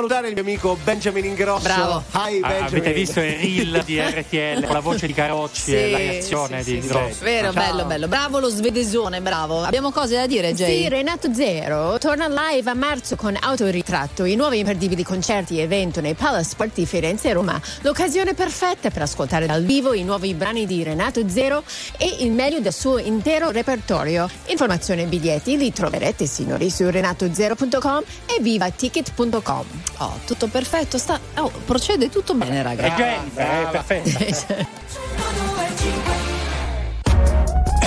Salutare 0.00 0.28
il 0.28 0.32
mio 0.34 0.42
amico 0.42 0.76
Benjamin 0.82 1.24
Ingrosso? 1.26 1.62
Bravo. 1.62 2.04
Hi 2.12 2.40
Ah, 2.42 2.48
Benjamin. 2.48 2.64
avete 2.64 2.92
visto 2.92 3.20
il 3.20 3.32
reel 3.36 3.82
di 3.84 4.00
RTL 4.00 4.64
con 4.64 4.72
la 4.74 4.80
voce 4.80 5.06
di 5.06 5.12
Carocci 5.12 5.60
Sì, 5.60 5.74
e 5.76 5.90
la 5.90 5.96
reazione 5.98 6.62
sì, 6.62 6.74
di 6.74 6.80
sì, 6.82 6.88
Grosso? 6.88 7.14
sì. 7.14 7.24
Vero, 7.24 7.52
bello, 7.52 7.84
bello. 7.84 8.08
Bravo 8.08 8.38
lo 8.38 8.48
svedesone, 8.48 9.20
bravo. 9.20 9.62
Abbiamo 9.62 9.90
cose 9.90 10.16
da 10.16 10.26
dire, 10.26 10.54
Jay? 10.54 10.82
Sì, 10.82 10.88
Renato 10.88 11.32
Zero 11.34 11.98
torna 11.98 12.28
live 12.28 12.70
a 12.70 12.74
marzo 12.74 13.16
con 13.16 13.36
Autoritratto, 13.38 14.24
i 14.24 14.36
nuovi 14.36 14.58
imperdibili 14.60 15.02
concerti 15.02 15.58
e 15.58 15.62
evento 15.62 16.00
nei 16.00 16.14
Palace 16.14 16.48
Sport 16.50 16.74
di 16.74 16.86
Firenze 16.86 17.28
e 17.28 17.32
Roma. 17.34 17.60
L'occasione 17.82 18.32
perfetta 18.34 18.90
per 18.90 19.02
ascoltare 19.02 19.46
dal 19.46 19.62
vivo 19.64 19.92
i 19.92 20.02
nuovi 20.02 20.32
brani 20.34 20.66
di 20.66 20.82
Renato 20.82 21.28
Zero 21.28 21.62
e 21.98 22.16
il 22.20 22.30
meglio 22.32 22.60
del 22.60 22.72
suo 22.72 22.98
intero 22.98 23.50
repertorio. 23.50 24.28
Informazioni 24.46 25.02
e 25.02 25.06
biglietti 25.06 25.56
li 25.58 25.72
troverete, 25.72 26.24
signori, 26.26 26.70
su 26.70 26.88
renatozero.com 26.88 28.02
e 28.26 28.40
vivaticket.com. 28.40 29.89
Oh, 29.98 30.18
tutto 30.24 30.48
perfetto. 30.48 30.98
Sta... 30.98 31.18
Oh, 31.36 31.50
procede 31.64 32.08
tutto 32.08 32.34
bene, 32.34 32.62
raga. 32.62 32.82
È 32.82 32.94
Jennifer, 32.94 33.46
è 33.46 33.70
perfetta. 33.70 34.78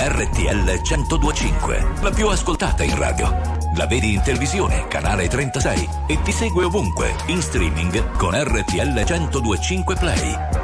RTL 0.06 0.80
1025, 0.82 1.86
la 2.02 2.10
più 2.10 2.28
ascoltata 2.28 2.82
in 2.82 2.96
radio. 2.96 3.62
La 3.76 3.86
vedi 3.86 4.12
in 4.14 4.22
televisione, 4.22 4.86
canale 4.86 5.28
36 5.28 5.88
e 6.06 6.22
ti 6.22 6.30
segue 6.30 6.64
ovunque, 6.64 7.14
in 7.26 7.42
streaming 7.42 8.16
con 8.16 8.34
RTL 8.34 8.92
1025 8.92 9.94
Play. 9.96 10.63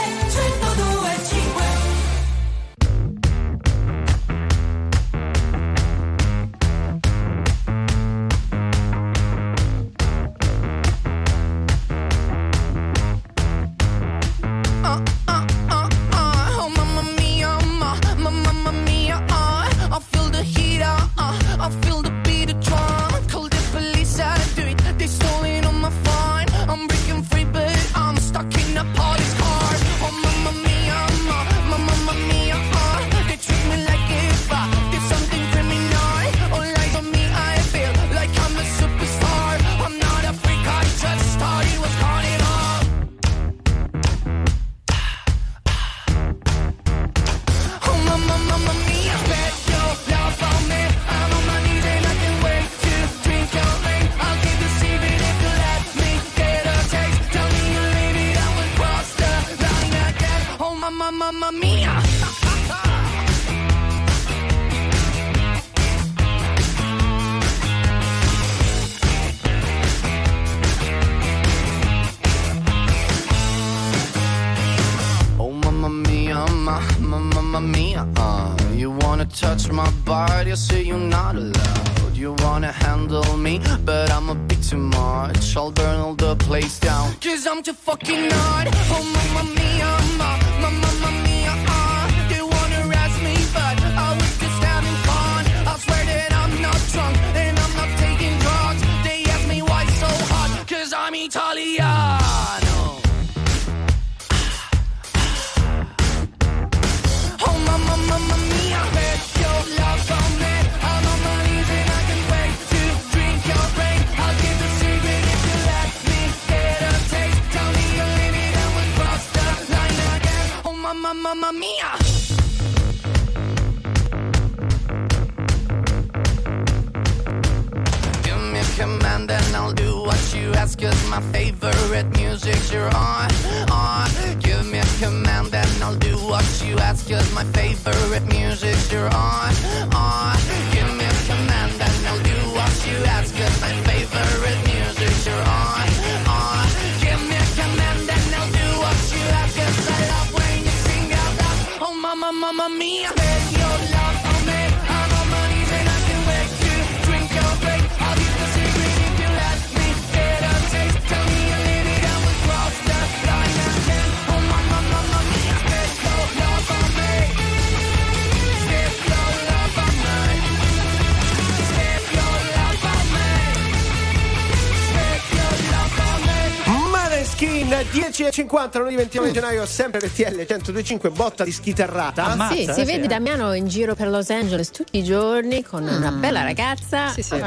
50 178.51 178.79
non 178.79 178.89
di 178.89 178.95
29 178.97 179.31
gennaio 179.31 179.65
sempre 179.65 179.99
RTL 179.99 180.35
1025 180.35 181.09
botta 181.11 181.45
di 181.45 181.53
schitarrata. 181.53 182.49
Sì, 182.51 182.69
si 182.69 182.83
vede 182.83 183.07
Damiano 183.07 183.53
in 183.53 183.65
giro 183.69 183.95
per 183.95 184.09
Los 184.09 184.29
Angeles 184.29 184.71
tutti 184.71 184.80
i 184.93 185.03
giorni 185.03 185.63
con 185.63 185.83
una 185.87 186.11
bella 186.11 186.43
ragazza. 186.43 187.09
Sì, 187.09 187.21
sì. 187.23 187.35
Eh. 187.35 187.39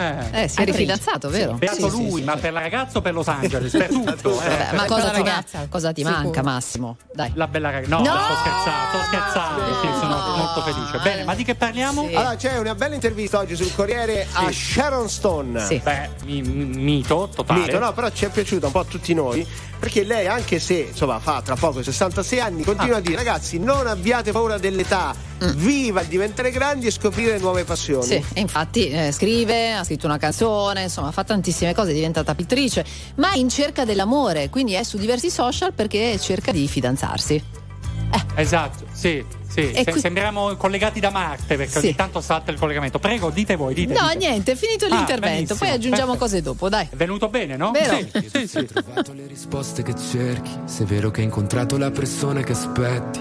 Eh, 0.44 0.48
si 0.48 0.58
è 0.58 0.62
Attrice. 0.62 0.64
rifidanzato, 0.64 1.28
vero? 1.28 1.52
Beato 1.54 1.88
Sì, 1.90 1.96
sì, 1.96 2.08
lui, 2.10 2.20
sì. 2.20 2.24
ma 2.24 2.36
per 2.36 2.52
la 2.52 2.60
ragazza 2.60 2.98
o 2.98 3.00
per 3.02 3.12
Los 3.12 3.28
Angeles? 3.28 3.70
Per 3.72 3.88
tutto. 3.88 4.40
eh. 4.40 4.48
Vabbè, 4.48 4.68
ma 4.72 4.78
per 4.82 4.86
cosa 4.86 5.08
ti, 5.10 5.16
ragazza. 5.16 5.66
cosa 5.68 5.92
ti 5.92 6.02
Sicuro. 6.02 6.22
manca, 6.22 6.42
Massimo? 6.42 6.96
Dai. 7.12 7.32
La 7.34 7.46
bella 7.46 7.70
ragazza. 7.70 7.96
No, 7.96 8.02
No! 8.02 8.12
sto 8.18 8.34
scherzando, 8.34 8.88
sto 8.88 8.98
scherzando. 9.06 9.80
Sì, 9.80 9.86
sono 10.00 10.36
molto 10.36 10.60
felice. 10.62 10.98
Bene, 11.02 11.24
ma 11.24 11.34
di 11.34 11.44
che 11.44 11.54
parliamo? 11.54 12.02
allora 12.14 12.36
c'è 12.36 12.58
una 12.58 12.74
bella 12.74 12.94
intervista 12.94 13.38
oggi 13.38 13.56
sul 13.56 13.74
Corriere 13.74 14.26
a 14.32 14.50
Sharon 14.50 15.08
Stone 15.10 15.66
Beh, 15.82 16.10
mi- 16.24 16.40
mi- 16.42 16.64
mito 16.64 17.28
totale. 17.34 17.60
Mito, 17.60 17.78
no, 17.78 17.92
però 17.92 18.08
ci 18.10 18.24
è 18.24 18.30
piaciuta 18.30 18.66
un 18.66 18.72
po' 18.72 18.80
a 18.80 18.84
tutti 18.84 19.12
noi 19.14 19.46
perché 19.78 20.02
lei 20.04 20.26
anche 20.26 20.60
se 20.60 20.74
insomma 20.90 21.18
fa 21.18 21.42
tra 21.42 21.56
poco 21.56 21.82
66 21.82 22.40
anni 22.40 22.62
Ah. 22.62 22.64
continua 22.64 22.96
a 22.96 23.00
dire 23.00 23.16
ragazzi 23.16 23.58
non 23.58 23.86
abbiate 23.86 24.32
paura 24.32 24.56
dell'età 24.56 25.14
viva 25.56 26.00
il 26.00 26.06
diventare 26.06 26.50
grandi 26.50 26.86
e 26.86 26.90
scoprire 26.90 27.38
nuove 27.38 27.64
passioni 27.64 27.82
Mm. 28.04 28.08
Sì, 28.08 28.24
e 28.34 28.40
infatti 28.40 28.88
eh, 28.88 29.12
scrive, 29.12 29.72
ha 29.74 29.84
scritto 29.84 30.06
una 30.06 30.16
canzone, 30.18 30.82
insomma 30.84 31.10
fa 31.12 31.22
tantissime 31.24 31.74
cose, 31.74 31.90
è 31.90 31.94
diventata 31.94 32.34
pittrice, 32.34 32.84
ma 33.16 33.32
è 33.32 33.36
in 33.36 33.48
cerca 33.48 33.84
dell'amore, 33.84 34.48
quindi 34.48 34.72
è 34.74 34.82
su 34.82 34.96
diversi 34.98 35.30
social 35.30 35.72
perché 35.72 36.18
cerca 36.18 36.50
di 36.52 36.66
fidanzarsi. 36.68 37.42
Esatto, 38.36 38.84
sì, 38.92 39.24
sì. 39.48 39.72
Se- 39.74 39.84
qui- 39.84 40.00
Sembriamo 40.00 40.54
collegati 40.56 41.00
da 41.00 41.10
Marte 41.10 41.56
perché 41.56 41.78
Sì. 41.80 41.86
ogni 41.86 41.94
tanto 41.96 42.20
salta 42.20 42.50
il 42.52 42.58
collegamento. 42.58 42.98
Prego, 43.00 43.30
dite 43.30 43.56
voi, 43.56 43.74
dite. 43.74 43.92
No, 43.92 44.06
dite. 44.12 44.16
niente, 44.18 44.52
è 44.52 44.54
finito 44.56 44.84
Ah, 44.86 44.88
l'intervento, 44.96 45.28
benissimo, 45.28 45.58
poi 45.58 45.68
aggiungiamo 45.70 46.12
perfetto. 46.12 46.24
cose 46.24 46.42
dopo, 46.42 46.68
dai. 46.68 46.88
È 46.90 46.96
venuto 46.96 47.28
bene, 47.28 47.56
no? 47.56 47.70
Vero? 47.72 47.96
Sì, 47.96 48.28
sì, 48.32 48.46
sì. 48.46 48.68
le 49.14 49.26
risposte 49.26 49.82
che 49.82 49.94
cerchi. 49.96 50.50
Se 50.66 50.84
è 50.84 50.86
vero 50.86 51.10
che 51.10 51.20
hai 51.20 51.26
incontrato 51.26 51.76
la 51.76 51.90
persona 51.90 52.42
che 52.42 52.52
aspetti, 52.52 53.20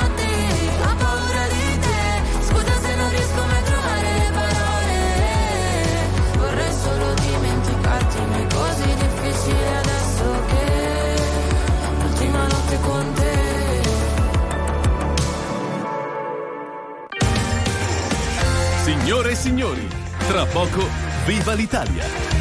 signori, 19.41 19.87
tra 20.27 20.45
poco 20.45 20.87
viva 21.25 21.53
l'Italia. 21.53 22.40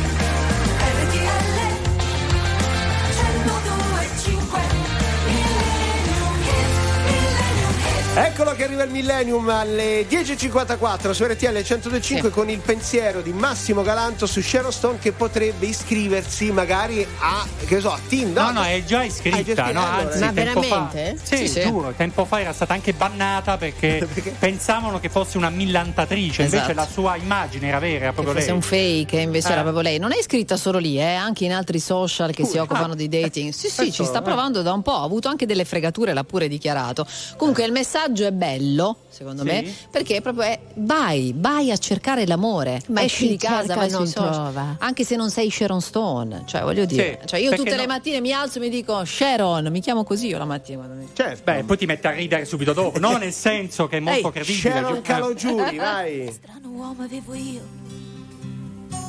Eccolo 8.23 8.53
che 8.53 8.65
arriva 8.65 8.83
il 8.83 8.91
Millennium 8.91 9.49
alle 9.49 10.07
10.54 10.07 11.13
su 11.13 11.25
RTL 11.25 11.47
102.5 11.57 12.29
con 12.31 12.51
il 12.51 12.59
pensiero 12.59 13.23
di 13.23 13.33
Massimo 13.33 13.81
Galanto 13.81 14.27
su 14.27 14.43
Sharon 14.43 14.71
Stone 14.73 14.99
che 14.99 15.13
potrebbe 15.13 15.65
iscriversi 15.65 16.53
magari 16.53 17.07
a, 17.21 17.47
che 17.65 17.81
so, 17.81 17.91
a 17.91 17.99
Tinder. 18.07 18.43
No, 18.43 18.51
no, 18.51 18.63
è 18.63 18.85
già 18.85 19.05
iscritta. 19.05 19.55
già 19.55 19.73
no, 19.73 19.81
anzi, 19.83 20.19
Ma 20.19 20.33
tempo 20.33 20.61
veramente? 20.61 21.15
Fa, 21.17 21.25
sì, 21.25 21.37
Sì, 21.37 21.49
sì. 21.49 21.61
giuro, 21.63 21.95
tempo 21.97 22.27
fa 22.27 22.41
era 22.43 22.53
stata 22.53 22.75
anche 22.75 22.93
bannata 22.93 23.57
perché, 23.59 24.07
pensavano 24.39 25.01
che 25.01 25.09
fosse 25.09 25.39
una 25.39 25.49
millantatrice, 25.49 26.43
invece 26.43 26.63
Esatto. 26.65 26.75
la 26.79 26.87
sua 26.87 27.17
immagine 27.17 27.69
era 27.69 27.79
vera, 27.79 27.97
era 28.05 28.07
Che 28.09 28.13
proprio 28.13 28.35
fosse 28.35 28.47
lei. 28.49 28.55
un 28.55 28.63
fake, 28.63 29.17
invece 29.19 29.49
Eh. 29.49 29.53
era 29.53 29.63
proprio 29.63 29.83
lei. 29.83 29.99
Non 29.99 30.13
è 30.13 30.19
iscritta 30.19 30.59
solo 30.59 30.77
lì, 30.77 30.99
eh, 30.99 31.05
anche 31.15 31.47
in 31.47 31.55
altri 31.55 31.81
social 31.81 32.33
che 32.33 32.43
si 32.45 32.51
Pure. 32.51 32.61
occupano 32.65 32.93
Ah. 32.93 32.97
di 32.97 33.09
dating. 33.09 33.51
Sì, 33.53 33.69
sì, 33.71 33.77
ci 33.77 33.83
Questo, 33.85 34.05
sta 34.05 34.19
eh. 34.19 34.23
provando 34.23 34.61
da 34.61 34.75
un 34.75 34.83
po'. 34.83 34.93
Ha 34.97 35.05
avuto 35.05 35.29
anche 35.29 35.47
delle 35.47 35.65
fregature, 35.65 36.13
l'ha 36.13 36.25
pure 36.25 36.49
dichiarato. 36.49 37.07
Comunque 37.39 37.65
il 37.65 37.73
messaggio 37.73 38.09
è 38.15 38.33
bello, 38.33 38.97
secondo 39.09 39.43
Sì. 39.43 39.49
me, 39.49 39.75
perché 39.91 40.21
proprio 40.21 40.45
è 40.45 40.59
vai, 40.75 41.33
vai 41.37 41.71
a 41.71 41.77
cercare 41.77 42.27
l'amore. 42.27 42.81
Ma 42.89 43.03
Esci 43.03 43.29
di 43.29 43.37
casa, 43.37 43.75
vai 43.75 43.91
non 43.91 44.07
sui 44.07 44.13
social. 44.15 44.33
trova. 44.53 44.77
Anche 44.79 45.05
se 45.05 45.17
non 45.17 45.31
sei 45.31 45.51
Sharon 45.51 45.81
Stone. 45.81 46.43
Cioè, 46.47 46.63
voglio 46.63 46.85
dire, 46.85 47.19
Sì, 47.23 47.27
cioè, 47.29 47.41
io 47.41 47.51
tutte 47.55 47.71
le 47.77 47.87
no- 47.87 47.93
mattine 47.93 48.21
mi 48.21 48.33
alzo 48.33 48.59
e 48.59 48.61
mi 48.61 48.69
dico 48.69 49.05
Sharon, 49.05 49.69
mi 49.71 49.81
chiamo 49.81 50.05
così 50.05 50.27
io 50.29 50.39
la 50.39 50.45
mattina. 50.45 50.79
quando 50.85 50.95
mi- 51.03 51.09
Certo. 51.13 51.43
Beh, 51.45 51.65
poi 51.65 51.77
ti 51.77 51.87
mette 51.87 52.09
a 52.09 52.11
ridere 52.13 52.45
subito 52.45 52.73
dopo, 52.73 52.99
no 52.99 53.17
nel 53.17 53.33
senso 53.33 53.87
che 53.89 53.97
è 53.99 54.01
molto 54.01 54.27
Ehi, 54.29 54.33
credibile. 54.33 54.71
Sharon 54.71 54.95
giu- 54.95 55.03
Calogiuri, 55.03 55.77
vai. 55.79 56.31
Strano 56.33 56.69
uomo 56.69 57.03
avevo 57.03 57.35
io, 57.35 57.61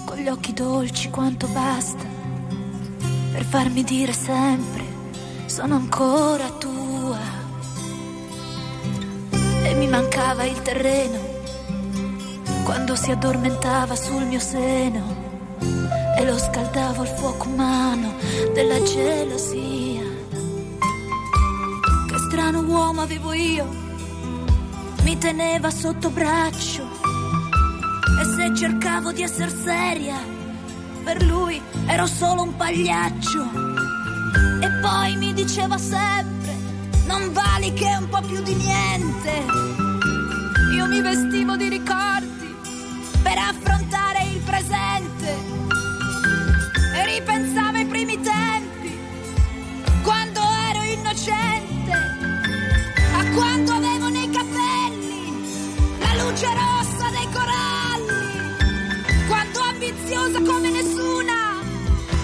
con 0.06 0.18
gli 0.18 0.28
occhi 0.28 0.54
dolci 0.54 1.10
quanto 1.10 1.48
basta, 1.48 2.04
per 3.32 3.44
farmi 3.46 3.84
dire 3.84 4.12
sempre, 4.14 4.84
sono 5.46 5.76
ancora 5.76 6.50
tua. 6.52 7.41
E 9.64 9.74
mi 9.76 9.88
mancava 9.88 10.44
il 10.44 10.62
terreno, 10.62 11.20
quando 12.64 12.96
si 12.96 13.12
addormentava 13.12 13.96
sul 13.96 14.24
mio 14.26 14.40
seno, 14.40 15.30
e 16.18 16.26
lo 16.26 16.38
scaldavo 16.38 17.02
al 17.02 17.08
fuoco 17.08 17.48
umano 17.48 18.14
della 18.54 18.82
gelosia. 18.82 20.04
Che 22.08 22.18
strano 22.30 22.62
uomo 22.62 23.02
avevo 23.02 23.34
io, 23.34 23.68
mi 25.04 25.18
teneva 25.18 25.70
sotto 25.72 26.10
braccio 26.10 26.88
e 28.22 28.26
se 28.36 28.56
cercavo 28.56 29.12
di 29.12 29.24
essere 29.24 29.50
seria, 29.50 30.18
per 31.04 31.24
lui 31.24 31.60
ero 31.88 32.06
solo 32.06 32.44
un 32.44 32.56
pagliaccio. 32.56 33.50
E 34.62 34.70
poi 34.80 35.16
mi 35.16 35.34
diceva 35.34 35.78
sempre, 35.80 36.56
non 37.12 37.34
vali 37.34 37.74
che 37.74 37.94
un 38.00 38.08
po' 38.08 38.22
più 38.22 38.42
di 38.42 38.56
niente. 38.56 39.44
Io 40.74 40.86
mi 40.88 41.02
vestivo 41.02 41.58
di 41.58 41.68
ricordi 41.68 42.56
per 43.22 43.38
affrontare 43.38 44.24
il 44.34 44.40
presente. 44.40 45.30
E 46.96 47.06
ripensavo 47.06 47.78
ai 47.78 47.86
primi 47.86 48.18
tempi, 48.22 48.98
quando 50.04 50.40
ero 50.70 50.82
innocente, 50.84 51.92
a 53.20 53.26
quando 53.36 53.74
avevo 53.74 54.08
nei 54.08 54.30
capelli 54.30 55.24
la 56.00 56.24
luce 56.24 56.48
rossa 56.48 57.10
dei 57.10 57.28
coralli, 57.38 59.28
quando 59.28 59.60
ambiziosa 59.60 60.42
come 60.42 60.70
nessuna 60.70 61.60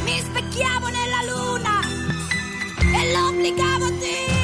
mi 0.06 0.18
specchiavo 0.20 0.88
nella 0.88 1.22
luna 1.32 1.82
e 2.80 3.12
l'obbligavo 3.12 3.86
a 3.86 3.92
dirmi 3.92 4.37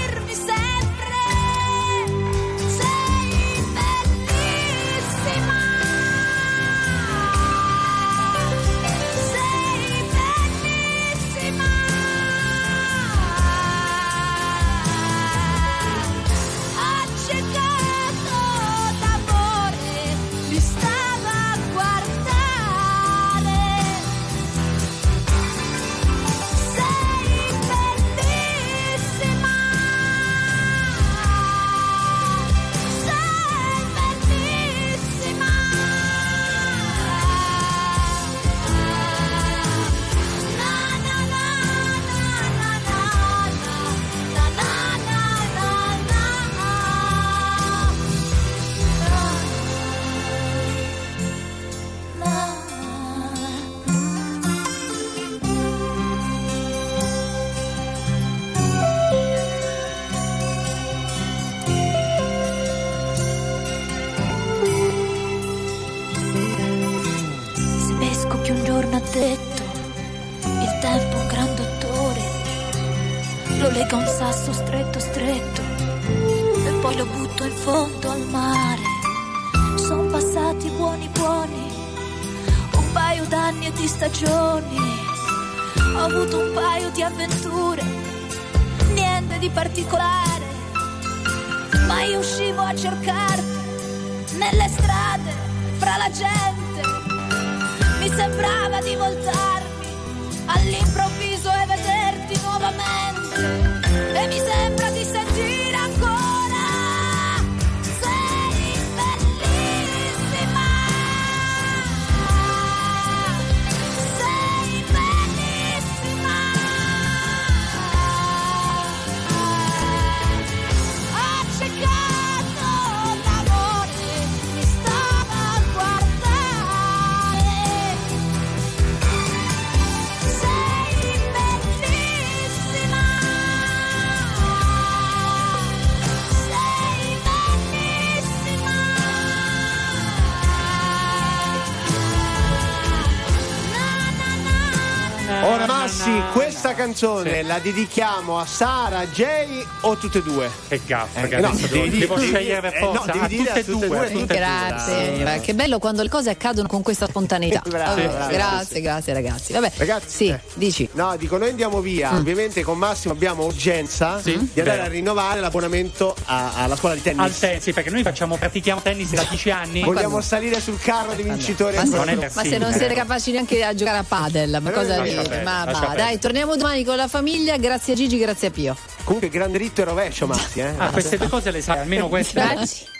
canzone 146.94 147.42
la 147.42 147.58
dedichiamo 147.58 148.38
a 148.38 148.46
Sara, 148.46 149.08
Jay 149.08 149.66
o 149.86 149.98
tutte 149.98 150.18
e 150.20 150.24
due? 150.24 150.50
Che 150.68 150.82
gaffa, 150.86 151.22
Eh, 151.22 151.40
no, 151.40 151.48
adesso 151.48 151.68
devi 151.68 151.98
devo, 152.00 152.16
devi 152.16 152.28
scegliere 152.28 152.62
per 152.62 152.74
eh, 152.76 152.80
no, 152.82 152.94
forza. 152.94 153.12
devi 153.12 153.24
Ah, 153.24 153.28
dire 153.28 153.44
tutte 153.44 153.60
e 153.60 153.64
tutte 153.64 153.86
e 153.86 153.88
due, 153.88 153.98
due, 153.98 154.06
tutte 154.12 154.24
e 154.24 154.26
due. 154.26 154.36
Grazie, 154.36 155.24
Dai. 155.24 155.40
che 155.42 155.54
bello 155.54 155.80
quando 155.80 156.02
le 156.04 156.10
cose 156.10 156.30
accadono 156.30 156.68
con 156.68 156.82
questa 156.82 157.08
spontaneità. 157.08 157.62
Bravo, 157.68 157.96
Vabbè, 157.96 158.08
bravo, 158.08 158.32
grazie, 158.32 158.82
grazie 158.82 159.14
ragazzi. 159.14 159.54
Vabbè, 159.54 159.72
sì, 160.06 160.36
dici. 160.56 160.90
No, 160.94 161.16
dico, 161.18 161.38
noi 161.38 161.50
andiamo 161.50 161.80
via. 161.82 162.12
Mm. 162.12 162.18
Ovviamente 162.18 162.64
con 162.64 162.78
Massimo 162.78 163.14
abbiamo 163.14 163.46
urgenza 163.46 164.20
di 164.24 164.34
andare 164.34 164.64
vero. 164.78 164.84
a 164.84 164.88
rinnovare 164.88 165.40
l'abbonamento 165.40 166.16
a- 166.26 166.54
alla 166.64 166.76
scuola 166.76 166.96
di 166.96 167.02
tennis. 167.02 167.22
Al 167.26 167.38
tennis, 167.38 167.64
sì, 167.64 167.74
perché 167.74 167.90
noi 167.90 168.04
facciamo, 168.04 168.38
pratichiamo 168.38 168.82
tennis 168.82 169.10
da 169.12 169.26
10 169.30 169.52
anni. 169.52 169.82
Vogliamo 169.84 170.22
salire 170.22 170.60
sul 170.62 170.80
carro 170.80 171.14
dei 171.14 171.24
vincitori. 171.24 171.76
Ma, 171.76 171.86
se, 171.86 171.96
ancora. 171.98 172.30
ma 172.34 172.44
se 172.44 172.58
non 172.58 172.72
siete 172.74 172.94
capaci 172.94 173.32
neanche 173.32 173.64
a 173.64 173.74
giocare 173.74 173.98
a 173.98 174.04
padel, 174.08 174.60
ma 174.62 174.72
cosa 174.72 174.98
lascia 174.98 175.22
dite? 175.22 175.42
Ma 175.44 175.66
dai, 175.96 176.20
torniamo 176.20 176.56
domani 176.56 176.84
con 176.84 176.96
la 176.96 177.08
famiglia. 177.08 177.58
Grazie 177.58 177.94
a 177.94 177.96
Gigi, 177.96 178.18
grazie 178.18 178.48
a 178.48 178.52
Pio. 178.52 178.76
Comunque 179.04 179.30
grande 179.30 179.58
ritto 179.74 179.82
e 179.82 179.84
rovescio, 179.84 180.28
Massi, 180.28 180.60
eh. 180.60 180.74
Ah, 180.78 180.92
queste 180.92 181.18
due 181.18 181.28
cose 181.28 181.50
le 181.50 181.62
sai, 181.62 181.80
almeno 181.80 182.08
queste. 182.08 182.40
Grazie. 182.40 182.88